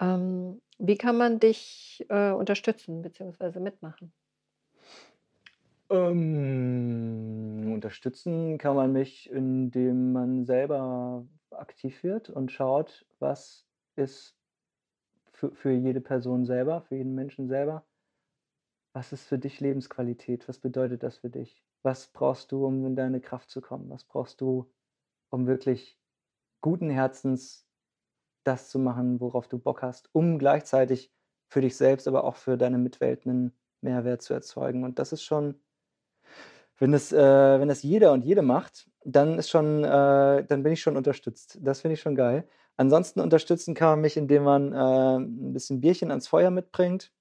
[0.01, 3.59] Ähm, wie kann man dich äh, unterstützen bzw.
[3.59, 4.12] mitmachen?
[5.90, 13.66] Ähm, unterstützen kann man mich, indem man selber aktiv wird und schaut, was
[13.97, 14.36] ist
[15.32, 17.84] für, für jede Person selber, für jeden Menschen selber,
[18.95, 20.49] was ist für dich Lebensqualität?
[20.49, 21.62] Was bedeutet das für dich?
[21.82, 23.88] Was brauchst du, um in deine Kraft zu kommen?
[23.90, 24.70] Was brauchst du,
[25.30, 25.99] um wirklich
[26.61, 27.66] guten Herzens
[28.45, 31.12] das zu machen, worauf du Bock hast, um gleichzeitig
[31.49, 34.84] für dich selbst, aber auch für deine Mitwelt einen Mehrwert zu erzeugen?
[34.84, 35.61] Und das ist schon
[36.82, 40.72] wenn das, äh, wenn das jeder und jede macht, dann ist schon, äh, dann bin
[40.72, 41.59] ich schon unterstützt.
[41.61, 42.49] Das finde ich schon geil.
[42.77, 47.12] Ansonsten unterstützen kann man mich, indem man äh, ein bisschen Bierchen ans Feuer mitbringt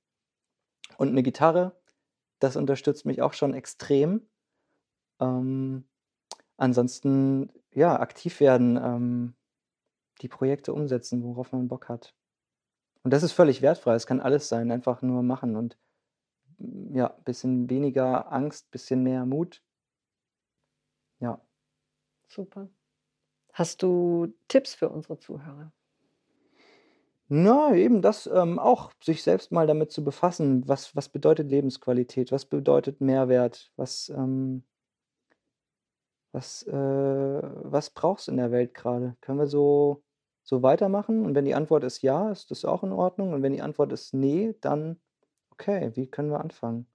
[0.97, 1.75] und eine Gitarre.
[2.39, 4.27] Das unterstützt mich auch schon extrem.
[5.19, 5.85] Ähm,
[6.57, 9.33] ansonsten, ja, aktiv werden, ähm,
[10.21, 12.15] die Projekte umsetzen, worauf man Bock hat.
[13.03, 13.95] Und das ist völlig wertfrei.
[13.95, 15.77] Es kann alles sein, einfach nur machen und
[16.93, 19.63] ja, bisschen weniger Angst, bisschen mehr Mut.
[21.19, 21.41] Ja.
[22.27, 22.69] Super.
[23.53, 25.71] Hast du Tipps für unsere Zuhörer?
[27.29, 32.31] Na, eben das ähm, auch, sich selbst mal damit zu befassen, was, was bedeutet Lebensqualität,
[32.31, 34.63] was bedeutet Mehrwert, was, ähm,
[36.33, 39.15] was, äh, was brauchst du in der Welt gerade?
[39.21, 40.03] Können wir so,
[40.43, 41.25] so weitermachen?
[41.25, 43.33] Und wenn die Antwort ist ja, ist das auch in Ordnung.
[43.33, 44.99] Und wenn die Antwort ist nee, dann
[45.61, 46.87] Okay, wie können wir anfangen?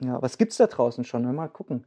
[0.00, 1.34] Ja, was gibt es da draußen schon?
[1.34, 1.86] Mal gucken.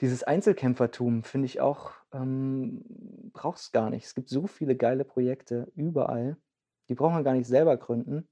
[0.00, 2.84] Dieses Einzelkämpfertum finde ich auch, ähm,
[3.32, 4.04] braucht es gar nicht.
[4.04, 6.36] Es gibt so viele geile Projekte überall.
[6.88, 8.28] Die braucht man gar nicht selber gründen.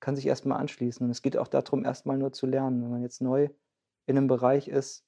[0.00, 1.04] Kann sich erstmal anschließen.
[1.04, 2.82] Und es geht auch darum, erstmal nur zu lernen.
[2.82, 3.50] Wenn man jetzt neu
[4.06, 5.06] in einem Bereich ist,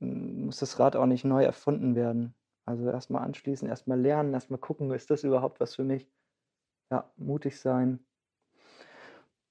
[0.00, 2.34] muss das Rad auch nicht neu erfunden werden.
[2.64, 6.10] Also erstmal anschließen, erstmal lernen, erstmal gucken, ist das überhaupt was für mich?
[6.90, 8.06] Ja, mutig sein,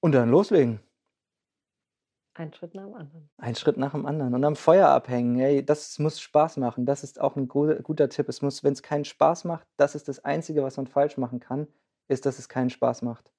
[0.00, 0.80] und dann loslegen.
[2.38, 3.30] Ein Schritt nach dem anderen.
[3.38, 4.34] Ein Schritt nach dem anderen.
[4.34, 5.36] Und am Feuer abhängen.
[5.38, 6.84] Hey, das muss Spaß machen.
[6.84, 8.28] Das ist auch ein guter Tipp.
[8.28, 11.40] Es muss, wenn es keinen Spaß macht, das ist das Einzige, was man falsch machen
[11.40, 11.66] kann,
[12.08, 13.32] ist, dass es keinen Spaß macht.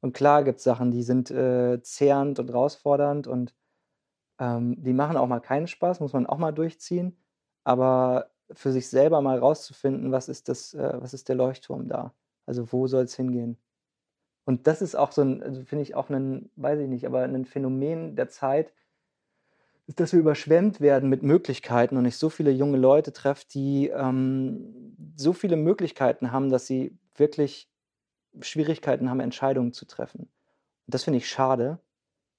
[0.00, 3.54] Und klar gibt es Sachen, die sind äh, zehrend und herausfordernd und
[4.40, 7.16] ähm, die machen auch mal keinen Spaß, muss man auch mal durchziehen.
[7.64, 12.12] Aber für sich selber mal rauszufinden, was ist das, äh, was ist der Leuchtturm da?
[12.44, 13.56] Also wo soll es hingehen?
[14.46, 17.22] Und das ist auch so ein, also finde ich auch ein, weiß ich nicht, aber
[17.22, 18.72] ein Phänomen der Zeit,
[19.96, 24.96] dass wir überschwemmt werden mit Möglichkeiten und ich so viele junge Leute treffe, die ähm,
[25.16, 27.68] so viele Möglichkeiten haben, dass sie wirklich
[28.40, 30.20] Schwierigkeiten haben, Entscheidungen zu treffen.
[30.20, 31.80] Und das finde ich schade,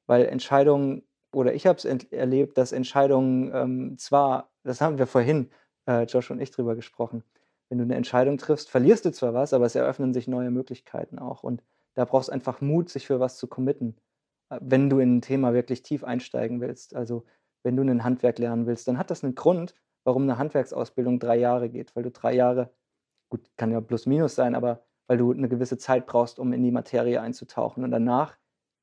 [0.05, 1.03] weil Entscheidungen,
[1.33, 5.49] oder ich habe es erlebt, dass Entscheidungen ähm, zwar, das haben wir vorhin,
[5.87, 7.23] äh, Josh und ich drüber gesprochen,
[7.67, 11.19] wenn du eine Entscheidung triffst, verlierst du zwar was, aber es eröffnen sich neue Möglichkeiten
[11.19, 11.43] auch.
[11.43, 11.63] Und
[11.97, 13.95] da brauchst du einfach Mut, sich für was zu committen,
[14.51, 16.95] äh, wenn du in ein Thema wirklich tief einsteigen willst.
[16.95, 17.25] Also
[17.63, 19.73] wenn du ein Handwerk lernen willst, dann hat das einen Grund,
[20.03, 22.71] warum eine Handwerksausbildung drei Jahre geht, weil du drei Jahre,
[23.29, 26.63] gut, kann ja plus minus sein, aber weil du eine gewisse Zeit brauchst, um in
[26.63, 27.83] die Materie einzutauchen.
[27.83, 28.37] Und danach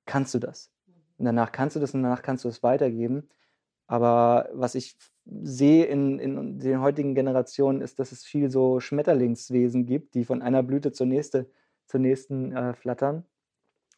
[0.06, 0.72] kannst du das.
[1.16, 3.28] Und danach kannst du das und danach kannst du es weitergeben.
[3.86, 9.86] Aber was ich sehe in, in den heutigen Generationen ist, dass es viel so Schmetterlingswesen
[9.86, 11.46] gibt, die von einer Blüte zur nächsten
[11.86, 13.24] zur nächsten äh, flattern,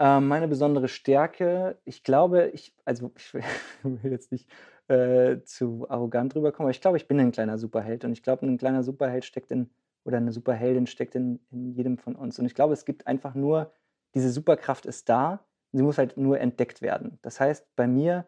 [0.00, 3.34] Ähm, meine besondere Stärke, ich glaube, ich, also ich
[3.82, 4.48] will jetzt nicht
[4.88, 8.46] äh, zu arrogant rüberkommen, aber ich glaube, ich bin ein kleiner Superheld und ich glaube,
[8.46, 9.68] ein kleiner Superheld steckt in,
[10.04, 12.38] oder eine Superheldin steckt in, in jedem von uns.
[12.38, 13.70] Und ich glaube, es gibt einfach nur,
[14.14, 17.18] diese Superkraft ist da, sie muss halt nur entdeckt werden.
[17.20, 18.26] Das heißt, bei mir,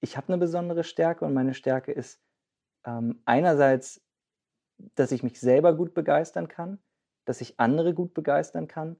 [0.00, 2.20] ich habe eine besondere Stärke und meine Stärke ist
[2.84, 4.02] ähm, einerseits,
[4.94, 6.78] dass ich mich selber gut begeistern kann,
[7.24, 8.96] dass ich andere gut begeistern kann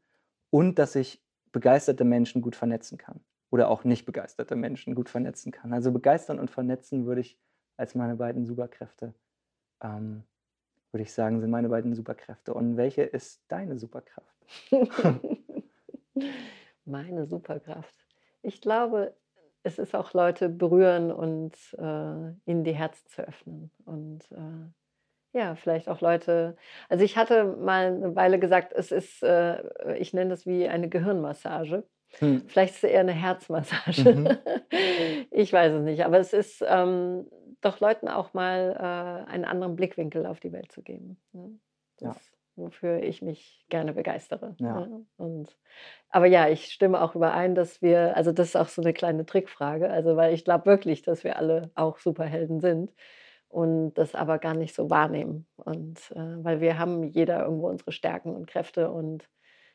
[0.51, 1.22] und dass ich
[1.53, 3.20] begeisterte Menschen gut vernetzen kann
[3.51, 5.72] oder auch nicht begeisterte Menschen gut vernetzen kann.
[5.72, 7.38] Also begeistern und vernetzen würde ich
[7.76, 9.14] als meine beiden Superkräfte,
[9.82, 10.24] ähm,
[10.92, 12.55] würde ich sagen, sind meine beiden Superkräfte.
[12.55, 14.34] Und welche ist deine Superkraft?
[16.84, 17.94] Meine Superkraft.
[18.42, 19.14] Ich glaube,
[19.67, 23.71] es ist auch Leute berühren und äh, ihnen die Herzen zu öffnen.
[23.85, 26.57] Und äh, ja, vielleicht auch Leute.
[26.89, 30.89] Also ich hatte mal eine Weile gesagt, es ist, äh, ich nenne das wie eine
[30.89, 31.83] Gehirnmassage.
[32.19, 32.45] Hm.
[32.47, 34.14] Vielleicht ist es eher eine Herzmassage.
[34.14, 34.39] Mhm.
[35.31, 36.05] Ich weiß es nicht.
[36.05, 37.27] Aber es ist ähm,
[37.61, 41.19] doch Leuten auch mal äh, einen anderen Blickwinkel auf die Welt zu geben.
[41.33, 41.59] Ne?
[42.01, 42.17] Ja.
[42.57, 44.54] Wofür ich mich gerne begeistere.
[44.59, 44.88] Ja.
[45.18, 45.57] Und,
[46.09, 49.26] aber ja, ich stimme auch überein, dass wir, also das ist auch so eine kleine
[49.26, 52.94] Trickfrage, also weil ich glaube wirklich, dass wir alle auch Superhelden sind
[53.48, 55.46] und das aber gar nicht so wahrnehmen.
[55.57, 59.28] Und äh, weil wir haben jeder irgendwo unsere Stärken und Kräfte und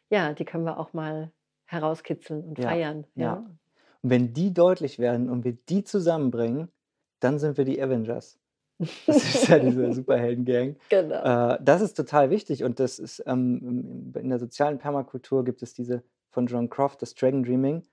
[0.09, 1.32] ja, die können wir auch mal
[1.65, 3.05] herauskitzeln und Ja, feiern.
[3.15, 3.36] ja.
[4.01, 6.69] Und wenn die deutlich werden und wir die zusammenbringen,
[7.19, 8.41] dann sind wir die Avengers.
[9.05, 10.75] Das ist ja diese Superhelden-Gang.
[10.89, 11.53] Genau.
[11.53, 15.73] Äh, das ist total wichtig und das ist ähm, in der sozialen Permakultur gibt es
[15.73, 17.84] diese von John Croft, das Dragon Dreaming.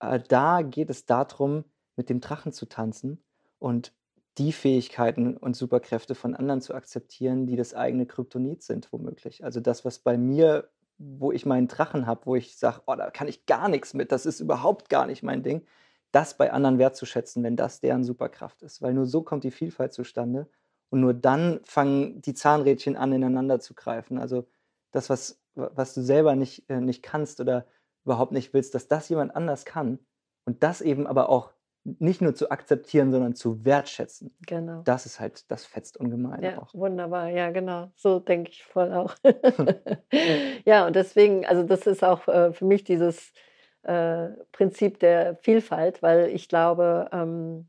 [0.00, 1.64] Äh, da geht es darum,
[1.96, 3.22] mit dem Drachen zu tanzen
[3.58, 3.92] und
[4.38, 9.44] die Fähigkeiten und Superkräfte von anderen zu akzeptieren, die das eigene Kryptonit sind, womöglich.
[9.44, 10.68] Also das, was bei mir,
[10.98, 14.12] wo ich meinen Drachen habe, wo ich sage, oh, da kann ich gar nichts mit,
[14.12, 15.62] das ist überhaupt gar nicht mein Ding,
[16.16, 18.80] das bei anderen wertzuschätzen, wenn das deren Superkraft ist.
[18.80, 20.48] Weil nur so kommt die Vielfalt zustande
[20.88, 24.16] und nur dann fangen die Zahnrädchen an, ineinander zu greifen.
[24.16, 24.48] Also
[24.92, 27.66] das, was, was du selber nicht, äh, nicht kannst oder
[28.06, 29.98] überhaupt nicht willst, dass das jemand anders kann
[30.46, 31.52] und das eben aber auch
[31.84, 34.34] nicht nur zu akzeptieren, sondern zu wertschätzen.
[34.46, 34.80] Genau.
[34.84, 36.72] Das ist halt, das fetzt ungemein Ja, auch.
[36.72, 37.28] wunderbar.
[37.28, 37.92] Ja, genau.
[37.94, 39.14] So denke ich voll auch.
[40.64, 43.32] ja, und deswegen, also das ist auch äh, für mich dieses
[43.86, 47.68] äh, Prinzip der Vielfalt, weil ich glaube, ähm,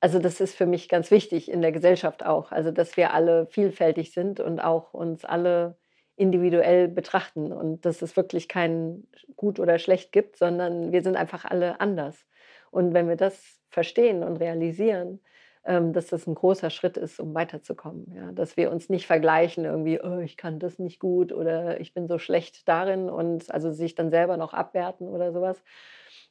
[0.00, 3.46] also das ist für mich ganz wichtig in der Gesellschaft auch, also dass wir alle
[3.46, 5.78] vielfältig sind und auch uns alle
[6.16, 11.44] individuell betrachten und dass es wirklich kein gut oder schlecht gibt, sondern wir sind einfach
[11.44, 12.26] alle anders.
[12.70, 15.20] Und wenn wir das verstehen und realisieren,
[15.64, 18.12] dass das ein großer Schritt ist, um weiterzukommen.
[18.14, 18.32] Ja?
[18.32, 22.06] Dass wir uns nicht vergleichen, irgendwie, oh, ich kann das nicht gut oder ich bin
[22.06, 25.62] so schlecht darin und also sich dann selber noch abwerten oder sowas.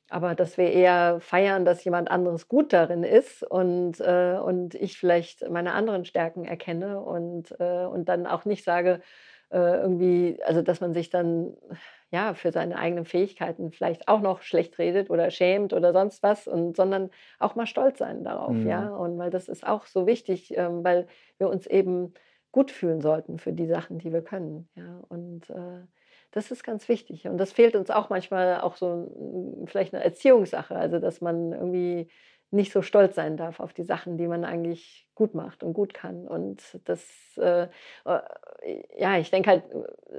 [0.09, 4.97] Aber dass wir eher feiern, dass jemand anderes gut darin ist und, äh, und ich
[4.97, 9.01] vielleicht meine anderen Stärken erkenne und, äh, und dann auch nicht sage,
[9.49, 11.55] äh, irgendwie, also dass man sich dann
[12.13, 16.47] ja für seine eigenen Fähigkeiten vielleicht auch noch schlecht redet oder schämt oder sonst was,
[16.47, 17.09] und, sondern
[17.39, 18.67] auch mal stolz sein darauf, Mhm.
[18.67, 18.95] ja.
[18.95, 21.07] Und weil das ist auch so wichtig, ähm, weil
[21.39, 22.13] wir uns eben
[22.51, 25.01] gut fühlen sollten für die Sachen, die wir können, ja.
[25.09, 25.81] Und äh,
[26.31, 27.27] das ist ganz wichtig.
[27.27, 28.87] Und das fehlt uns auch manchmal auch so
[29.63, 32.09] mm, vielleicht eine Erziehungssache, also dass man irgendwie
[32.53, 35.93] nicht so stolz sein darf auf die Sachen, die man eigentlich gut macht und gut
[35.93, 36.27] kann.
[36.27, 37.03] Und das,
[37.37, 37.63] äh,
[38.05, 38.19] äh,
[38.97, 39.63] ja, ich denke halt,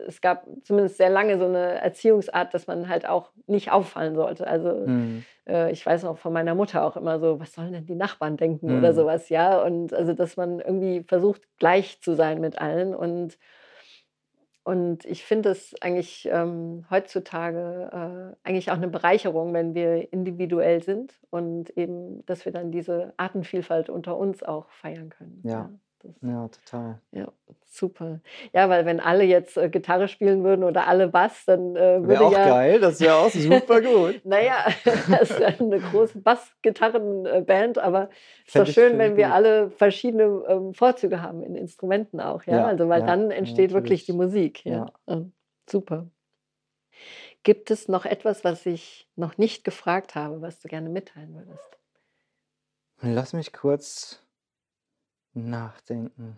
[0.06, 4.46] es gab zumindest sehr lange so eine Erziehungsart, dass man halt auch nicht auffallen sollte.
[4.46, 5.24] Also Mhm.
[5.48, 8.36] äh, ich weiß noch von meiner Mutter auch immer so, was sollen denn die Nachbarn
[8.36, 8.94] denken oder Mhm.
[8.94, 9.62] sowas, ja.
[9.62, 13.38] Und also, dass man irgendwie versucht, gleich zu sein mit allen und
[14.64, 20.82] und ich finde es eigentlich ähm, heutzutage äh, eigentlich auch eine Bereicherung, wenn wir individuell
[20.82, 25.42] sind und eben, dass wir dann diese Artenvielfalt unter uns auch feiern können.
[25.44, 25.50] Ja.
[25.50, 25.70] ja.
[26.22, 27.00] Ja, total.
[27.12, 27.28] Ja,
[27.64, 28.20] super.
[28.52, 32.08] Ja, weil wenn alle jetzt äh, Gitarre spielen würden oder alle Bass, dann äh, würde
[32.08, 32.46] wäre auch ja.
[32.46, 34.20] geil, das wäre auch super gut.
[34.24, 38.10] naja, das ist ja eine große Bass-Gitarrenband, aber
[38.46, 39.34] es ist doch schön, wenn wir gut.
[39.34, 42.58] alle verschiedene ähm, Vorzüge haben in Instrumenten auch, ja.
[42.58, 44.64] ja also weil ja, dann entsteht wirklich die Musik.
[44.64, 44.86] Ja.
[45.06, 45.32] Ähm,
[45.68, 46.06] super.
[47.42, 51.78] Gibt es noch etwas, was ich noch nicht gefragt habe, was du gerne mitteilen würdest?
[53.02, 54.23] Lass mich kurz
[55.34, 56.36] Nachdenken.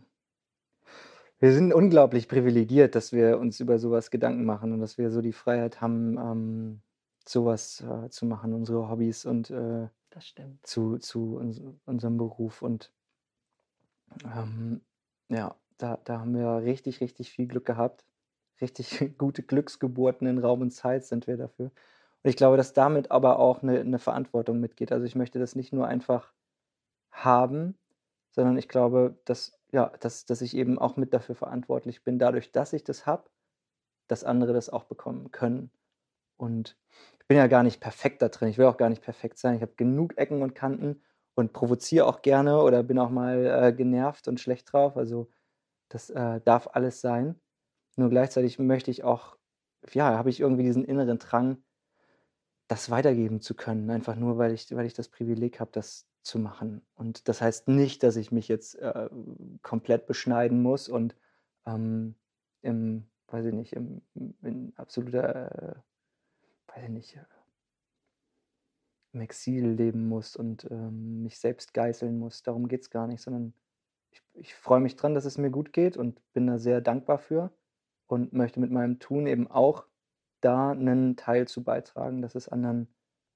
[1.38, 5.20] Wir sind unglaublich privilegiert, dass wir uns über sowas Gedanken machen und dass wir so
[5.20, 6.80] die Freiheit haben, ähm,
[7.26, 9.88] sowas äh, zu machen, unsere Hobbys und äh,
[10.62, 12.62] zu, zu uns, unserem Beruf.
[12.62, 12.90] Und
[14.24, 14.80] ähm,
[15.28, 18.06] ja, da, da haben wir richtig, richtig viel Glück gehabt.
[18.60, 21.66] Richtig gute Glücksgeburten in Raum und Zeit sind wir dafür.
[21.66, 24.90] Und ich glaube, dass damit aber auch eine, eine Verantwortung mitgeht.
[24.90, 26.32] Also ich möchte das nicht nur einfach
[27.10, 27.76] haben,
[28.36, 32.52] sondern ich glaube, dass, ja, dass, dass ich eben auch mit dafür verantwortlich bin, dadurch,
[32.52, 33.24] dass ich das habe,
[34.06, 35.70] dass andere das auch bekommen können.
[36.36, 36.76] Und
[37.18, 38.48] ich bin ja gar nicht perfekt da drin.
[38.48, 39.56] Ich will auch gar nicht perfekt sein.
[39.56, 41.02] Ich habe genug Ecken und Kanten
[41.34, 44.96] und provoziere auch gerne oder bin auch mal äh, genervt und schlecht drauf.
[44.96, 45.30] Also
[45.88, 47.40] das äh, darf alles sein.
[47.96, 49.36] Nur gleichzeitig möchte ich auch,
[49.92, 51.64] ja, habe ich irgendwie diesen inneren Drang,
[52.68, 53.88] das weitergeben zu können.
[53.90, 56.82] Einfach nur, weil ich, weil ich das Privileg habe, das zu machen.
[56.96, 59.08] Und das heißt nicht, dass ich mich jetzt äh,
[59.62, 61.16] komplett beschneiden muss und
[61.66, 62.16] ähm,
[62.62, 64.02] im, weiß ich nicht, im,
[64.42, 65.74] in absoluter, äh,
[66.74, 67.24] weiß ich nicht, äh,
[69.12, 72.42] im Exil leben muss und ähm, mich selbst geißeln muss.
[72.42, 73.54] Darum geht es gar nicht, sondern
[74.10, 77.18] ich, ich freue mich dran, dass es mir gut geht und bin da sehr dankbar
[77.18, 77.50] für
[78.08, 79.86] und möchte mit meinem Tun eben auch
[80.40, 82.88] da einen Teil zu beitragen, dass es anderen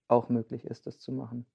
[0.08, 1.46] auch möglich ist, das zu machen.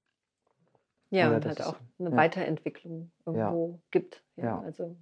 [1.10, 2.16] Ja, Oder und halt auch eine ja.
[2.16, 3.80] Weiterentwicklung irgendwo ja.
[3.92, 4.24] gibt.
[4.36, 4.98] Ja, ja, also,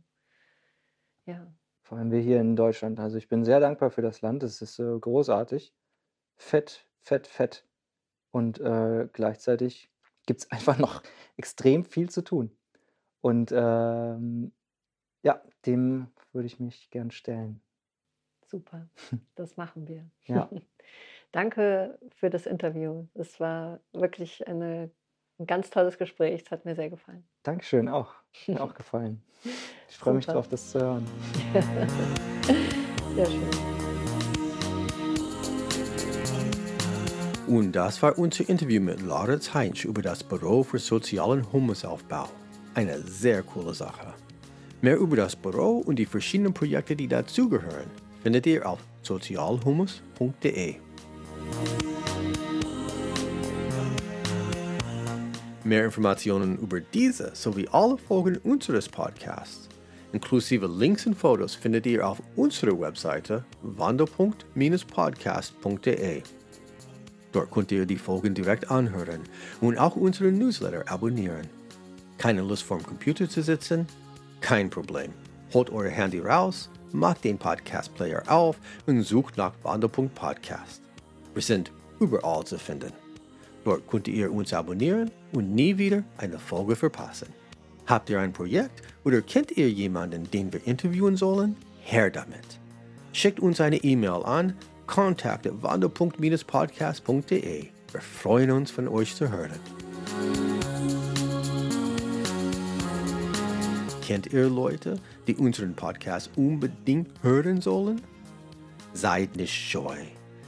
[1.25, 1.53] ja.
[1.81, 2.99] Vor allem wir hier in Deutschland.
[2.99, 4.43] Also ich bin sehr dankbar für das Land.
[4.43, 5.73] Es ist äh, großartig.
[6.37, 7.65] Fett, fett, fett.
[8.31, 9.91] Und äh, gleichzeitig
[10.25, 11.03] gibt es einfach noch
[11.37, 12.55] extrem viel zu tun.
[13.21, 14.51] Und ähm,
[15.23, 17.61] ja, dem würde ich mich gern stellen.
[18.45, 18.87] Super,
[19.35, 20.05] das machen wir.
[20.25, 20.49] Ja.
[21.31, 23.07] Danke für das Interview.
[23.15, 24.91] Es war wirklich eine
[25.39, 26.43] ein ganz tolles Gespräch.
[26.45, 27.23] Es hat mir sehr gefallen.
[27.43, 28.13] Dankeschön, auch.
[28.47, 29.21] Mir auch gefallen.
[29.89, 31.05] Ich freue mich darauf, das zu hören.
[33.15, 33.73] sehr schön.
[37.47, 42.29] Und das war unser Interview mit Lorenz Heinz über das Büro für sozialen Humusaufbau.
[42.73, 44.13] Eine sehr coole Sache.
[44.81, 47.91] Mehr über das Büro und die verschiedenen Projekte, die dazugehören,
[48.23, 50.82] findet ihr auf sozialhumus.de.
[55.65, 59.69] Mehr Informationen über diese sowie alle Folgen unseres Podcasts,
[60.11, 66.21] inklusive Links und Fotos, findet ihr auf unserer Webseite wandelpunkt-podcast.de.
[67.31, 69.21] Dort könnt ihr die Folgen direkt anhören
[69.61, 71.47] und auch unseren Newsletter abonnieren.
[72.17, 73.87] Keine Lust vorm Computer zu sitzen?
[74.41, 75.13] Kein Problem.
[75.53, 80.81] Holt euer Handy raus, macht den Podcast-Player auf und sucht nach Wandelpunkt Podcast.
[81.33, 83.02] Wir sind überall zu finden.
[83.63, 87.27] Dort könnt ihr uns abonnieren und nie wieder eine Folge verpassen.
[87.85, 91.55] Habt ihr ein Projekt oder kennt ihr jemanden, den wir interviewen sollen?
[91.81, 92.59] Her damit.
[93.11, 94.55] Schickt uns eine E-Mail an
[94.87, 97.67] kontakt.wandelpunkt-podcast.de.
[97.91, 99.59] Wir freuen uns, von euch zu hören.
[104.01, 104.95] Kennt ihr Leute,
[105.27, 108.01] die unseren Podcast unbedingt hören sollen?
[108.93, 109.97] Seid nicht scheu.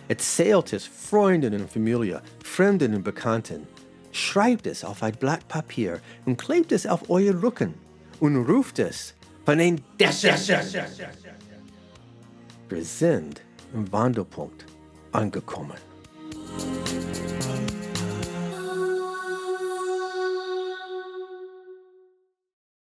[0.07, 3.67] Erzählt es Freunden und Familie, Fremden und Bekannten.
[4.11, 7.73] Schreibt es auf ein Blatt Papier und klebt es auf euer Rücken
[8.19, 9.13] und ruft es
[9.45, 10.39] von den Dächern.
[12.69, 13.41] Wir sind
[13.73, 14.65] im Wandelpunkt
[15.11, 15.77] angekommen.